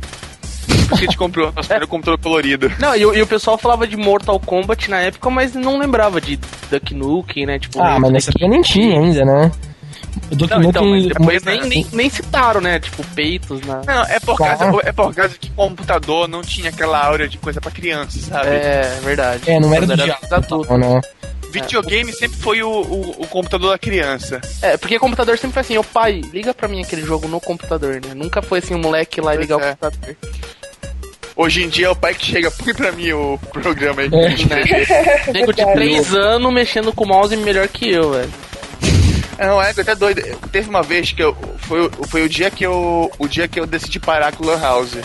[0.67, 2.73] Por isso que a gente comprou o nosso primeiro computador colorido.
[2.79, 6.21] Não, e, o- e o pessoal falava de Mortal Kombat na época, mas não lembrava
[6.21, 6.39] de
[6.71, 7.59] Duck Nukem, né?
[7.59, 9.53] Tipo, Ah, mas nessa época nem tinha ainda, né?
[10.31, 12.81] O Não, então, mas depois nem, nem, nem citaram, né?
[12.81, 13.83] Tipo, peitos na.
[13.83, 17.61] Não, é por, causa, é por causa que computador não tinha aquela aura de coisa
[17.61, 18.49] pra criança, sabe?
[18.49, 19.49] É, verdade.
[19.49, 20.21] É, não era do diabo.
[20.69, 21.01] Não, não.
[21.51, 24.41] Videogame sempre foi o, o, o computador da criança.
[24.61, 27.95] É, porque computador sempre foi assim, ô pai, liga pra mim aquele jogo no computador,
[28.05, 28.13] né?
[28.15, 29.57] Nunca foi assim, um moleque lá e ligar é.
[29.57, 30.17] o computador.
[31.37, 34.09] Hoje em dia é o pai que chega, põe pra mim o programa aí.
[34.09, 35.33] É.
[35.33, 35.73] Nego de Verdade.
[35.75, 38.33] 3 anos mexendo com o mouse melhor que eu, velho.
[39.39, 40.23] Não, é até doido.
[40.51, 41.37] Teve uma vez que eu.
[41.59, 43.11] Foi, foi o dia que eu.
[43.19, 44.97] O dia que eu decidi parar com o Lan House.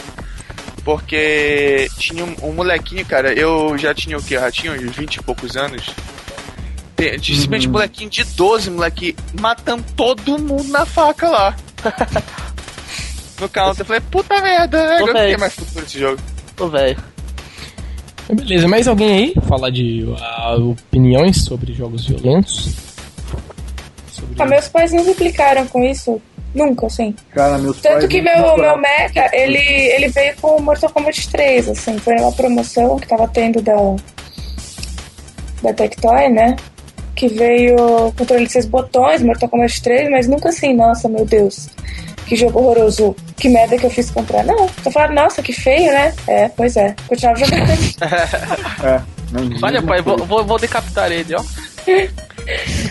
[0.83, 4.35] Porque tinha um, um molequinho, cara, eu já tinha o quê?
[4.35, 5.93] Eu já tinha uns 20 e poucos anos.
[7.21, 11.55] Simplesmente um molequinho de 12, moleque, matando todo mundo na faca lá.
[13.39, 13.81] no counter.
[13.81, 16.21] Eu falei, puta merda, agora não tem mais futuro esse jogo.
[16.59, 16.97] Ô, velho.
[18.31, 19.33] Beleza, mais alguém aí?
[19.47, 22.90] Falar de ah, opiniões sobre jogos violentos?
[24.21, 24.35] Sobre...
[24.41, 26.21] Ah, meus pais nunca implicaram com isso.
[26.53, 27.15] Nunca, assim.
[27.33, 30.89] Cara, meus Tanto pais que não meu, meu Mecha, ele, ele veio com o Mortal
[30.89, 31.97] Kombat 3, assim.
[31.97, 33.75] Foi uma promoção que tava tendo da,
[35.61, 36.55] da Tectoy, né?
[37.15, 41.69] Que veio controle de seis botões, Mortal Kombat 3, mas nunca assim, nossa, meu Deus.
[42.27, 43.15] Que jogo horroroso.
[43.37, 44.43] Que merda que eu fiz comprar.
[44.43, 46.13] Não, tô falando, nossa, que feio, né?
[46.27, 46.95] É, pois é.
[47.07, 47.61] Continuava jogando.
[48.83, 48.99] É,
[49.31, 51.43] não, Olha, pai, vou, vou, vou decapitar ele, ó.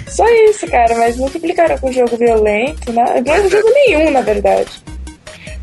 [0.09, 3.23] Só isso, cara, mas nunca implicaram com jogo violento, né?
[3.25, 4.71] Não é jogo nenhum, na verdade.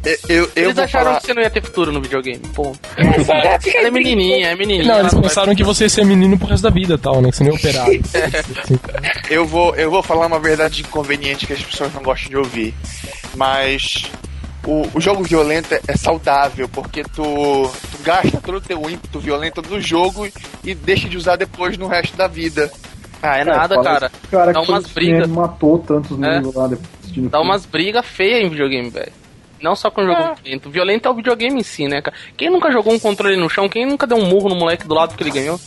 [0.06, 1.20] Eu, eu, eu Eles acharam falar.
[1.20, 2.72] que você não ia ter futuro no videogame, pô.
[2.98, 4.86] É aí, menininha, é menininha.
[4.86, 7.30] Não, eles pensaram que você ia ser menino pro resto da vida tal, né?
[7.30, 8.02] Que você nem operário.
[8.64, 8.80] Assim.
[9.30, 12.74] Eu vou, eu vou falar uma verdade inconveniente que as pessoas não gostam de ouvir.
[13.36, 14.06] Mas
[14.66, 19.20] o, o jogo violento é, é saudável, porque tu, tu gasta todo o teu ímpeto
[19.20, 20.28] violento no jogo
[20.64, 22.72] e deixa de usar depois no resto da vida.
[23.28, 24.12] Ah, é É, nada, cara.
[24.32, 25.28] Cara, Dá que umas o brigas.
[25.30, 26.42] matou tantos É.
[26.56, 26.98] lá depois
[27.30, 29.12] Dá umas brigas feias em videogame, velho.
[29.62, 30.70] Não só com jogo violento.
[30.70, 32.16] Violento é o videogame em si, né, cara?
[32.36, 33.68] Quem nunca jogou um controle no chão?
[33.68, 35.60] Quem nunca deu um murro no moleque do lado que ele ganhou?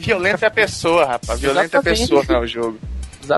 [0.00, 1.40] Violento é a pessoa, rapaz.
[1.40, 2.78] Violento é a pessoa, não é o jogo.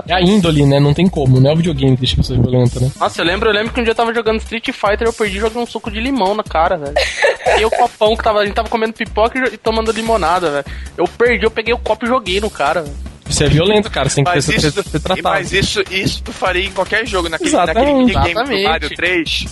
[0.07, 0.79] É a índole, né?
[0.79, 2.91] Não tem como, não é o videogame que deixa a pessoa violenta, né?
[2.99, 5.39] Nossa, eu lembro, eu lembro que um dia eu tava jogando Street Fighter eu perdi
[5.39, 6.93] jogando um suco de limão na cara, velho.
[7.59, 8.39] E o copão que tava.
[8.39, 10.65] A gente tava comendo pipoca e e tomando limonada, velho.
[10.97, 12.95] Eu perdi, eu peguei o copo e joguei no cara, velho.
[13.27, 14.09] Isso é violento, cara.
[14.09, 15.21] Você tem que Mas ser, isso, ser, tratado.
[15.23, 17.29] mas isso, isso tu faria em qualquer jogo.
[17.29, 18.13] Naquele, Exatamente.
[18.13, 18.69] naquele minigame do.
[18.69, 19.45] Mario 3.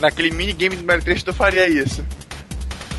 [0.00, 2.04] Naquele minigame do Mario 3 tu faria isso.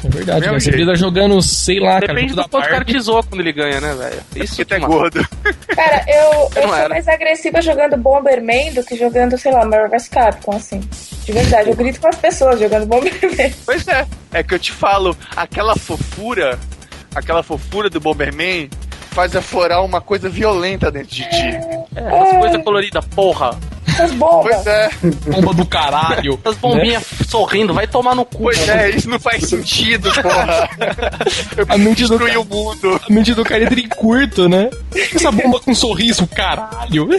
[0.01, 0.59] É verdade, né?
[0.59, 3.41] Você tá jogando, sei lá, cara, Depende do da quanto o cara te zoa quando
[3.41, 4.21] ele ganha, né, velho?
[4.45, 4.93] Isso Porque tu é que mata.
[4.93, 5.27] gordo.
[5.75, 6.89] Cara, eu, eu sou era.
[6.89, 10.79] mais agressiva jogando Bomberman do que jogando, sei lá, Marvel vs Capcom, assim.
[11.25, 13.53] De verdade, eu grito com as pessoas jogando Bomberman.
[13.65, 16.57] Pois é, é que eu te falo, aquela fofura,
[17.13, 18.69] aquela fofura do Bomberman
[19.11, 21.59] faz aflorar uma coisa violenta dentro de ti.
[21.95, 23.57] É, as coisas coloridas, porra.
[23.87, 24.55] essas bombas.
[24.55, 24.89] Pois é,
[25.31, 26.39] Bomba do caralho.
[26.43, 28.43] Essas bombinhas sorrindo, vai tomar no cu.
[28.43, 30.69] pois é, isso não faz sentido, porra.
[31.57, 33.01] Eu A mente do destruí o mundo.
[33.07, 34.69] A mente do cara entra em curto, né?
[35.13, 37.09] Essa bomba com sorriso, caralho.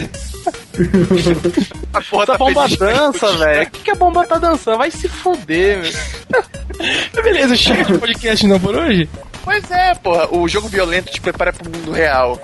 [1.93, 3.63] A porra Essa tá bomba dança, velho.
[3.67, 4.77] O que, que a bomba tá dançando?
[4.77, 5.81] Vai se foder.
[7.13, 9.07] Mas Beleza, chega de podcast não por hoje.
[9.43, 12.39] Pois é, porra, o jogo violento te prepara pro mundo real.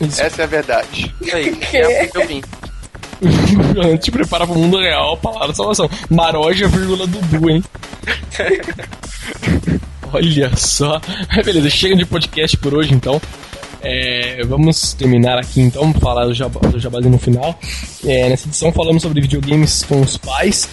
[0.00, 0.22] Isso.
[0.22, 1.14] Essa é a verdade.
[1.20, 2.42] Isso aí, é o que eu vim.
[4.00, 5.90] Te prepara pro mundo real, palavra salvação.
[6.08, 7.62] Maroja, vírgula Dudu, hein?
[10.12, 11.00] Olha só.
[11.28, 13.20] Mas Beleza, chega de podcast por hoje então.
[13.82, 17.58] É, vamos terminar aqui então, falar do, jab do jabazinho no final.
[18.04, 20.68] É, nessa edição falamos sobre videogames com os pais.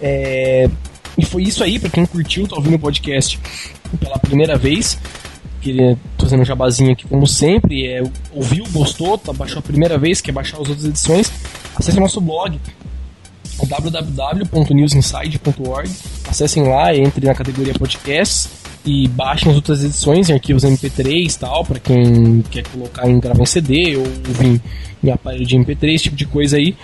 [0.00, 0.68] É,
[1.16, 3.38] e foi isso aí, pra quem curtiu, tá ouvindo o podcast
[3.98, 4.98] pela primeira vez.
[5.60, 7.86] Queria tô fazendo um jabazinho aqui como sempre.
[7.86, 11.30] É, ouviu, gostou, tá, baixou a primeira vez, quer baixar as outras edições,
[11.76, 12.58] acesse nosso blog
[13.66, 15.90] www.newsinside.org.
[16.28, 18.48] Acessem lá, entre na categoria podcasts
[18.84, 23.42] e baixem as outras edições em arquivos MP3 tal, para quem quer colocar em gravar
[23.42, 24.60] em CD ou ouvir
[25.02, 26.76] em aparelho de MP3, esse tipo de coisa aí.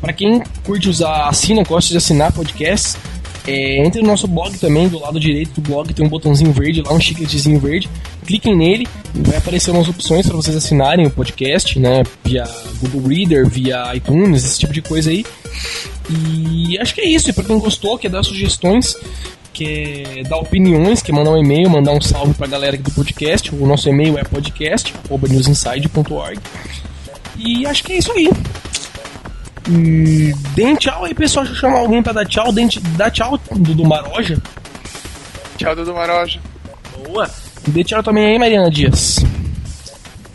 [0.00, 2.96] Para quem curte usar, assina, gosta de assinar podcasts,
[3.46, 6.80] é, entre no nosso blog também, do lado direito do blog tem um botãozinho verde
[6.82, 7.90] lá, um chicletezinho verde.
[8.24, 12.02] Cliquem nele, vai aparecer umas opções para vocês assinarem o podcast, né?
[12.24, 12.44] Via
[12.80, 15.26] Google Reader, via iTunes, esse tipo de coisa aí.
[16.08, 17.30] E acho que é isso.
[17.30, 18.94] E pra quem gostou, quer dar sugestões,
[19.52, 23.52] quer dar opiniões, quer mandar um e-mail, mandar um salve pra galera aqui do podcast.
[23.52, 26.38] O nosso e-mail é podcast.newsinside.org.
[27.36, 28.30] E acho que é isso aí.
[29.68, 31.44] E deem tchau aí, pessoal.
[31.44, 32.52] Deixa eu chamar alguém pra dar tchau.
[32.52, 34.40] Deem, dá tchau do, do Maroja.
[35.56, 36.40] Tchau, Dudu Maroja.
[37.06, 37.30] Boa.
[37.68, 39.18] Dê tchau também aí, Mariana Dias.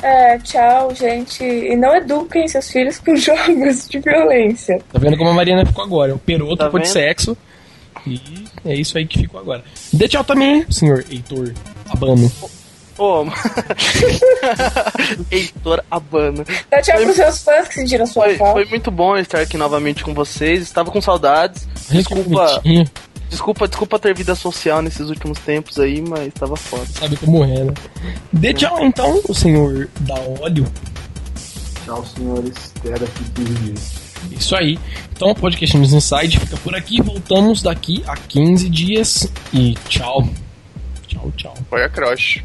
[0.01, 1.43] É, tchau, gente.
[1.43, 4.80] E não eduquem seus filhos com jogos de violência.
[4.91, 6.15] Tá vendo como a Mariana ficou agora?
[6.15, 7.36] Operou, Tá trocou de sexo.
[8.05, 9.63] E é isso aí que ficou agora.
[9.91, 11.51] Dê tchau também, senhor Heitor
[11.89, 12.32] Abano.
[12.97, 13.25] Ô,
[15.31, 16.43] Heitor Abano.
[16.69, 18.53] Dá tchau pros seus fãs que sentiram sua Foi, falta.
[18.53, 20.63] foi muito bom estar aqui novamente com vocês.
[20.63, 21.67] Estava com saudades.
[21.89, 22.61] Desculpa,
[23.29, 26.85] desculpa, desculpa ter vida social nesses últimos tempos aí, mas estava foda.
[26.85, 27.73] Sabe como é, né?
[28.33, 30.65] Dê tchau então, o senhor da óleo.
[31.85, 32.73] Tchau, senhores.
[32.79, 33.91] Até daqui 15 dias.
[34.31, 34.79] Isso aí.
[35.13, 37.01] Então o podcast News Inside fica por aqui.
[37.01, 39.31] Voltamos daqui a 15 dias.
[39.53, 40.27] E tchau.
[41.07, 41.53] Tchau, tchau.
[41.69, 42.43] Foi a crush.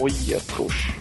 [0.00, 0.99] Olha, trouxa.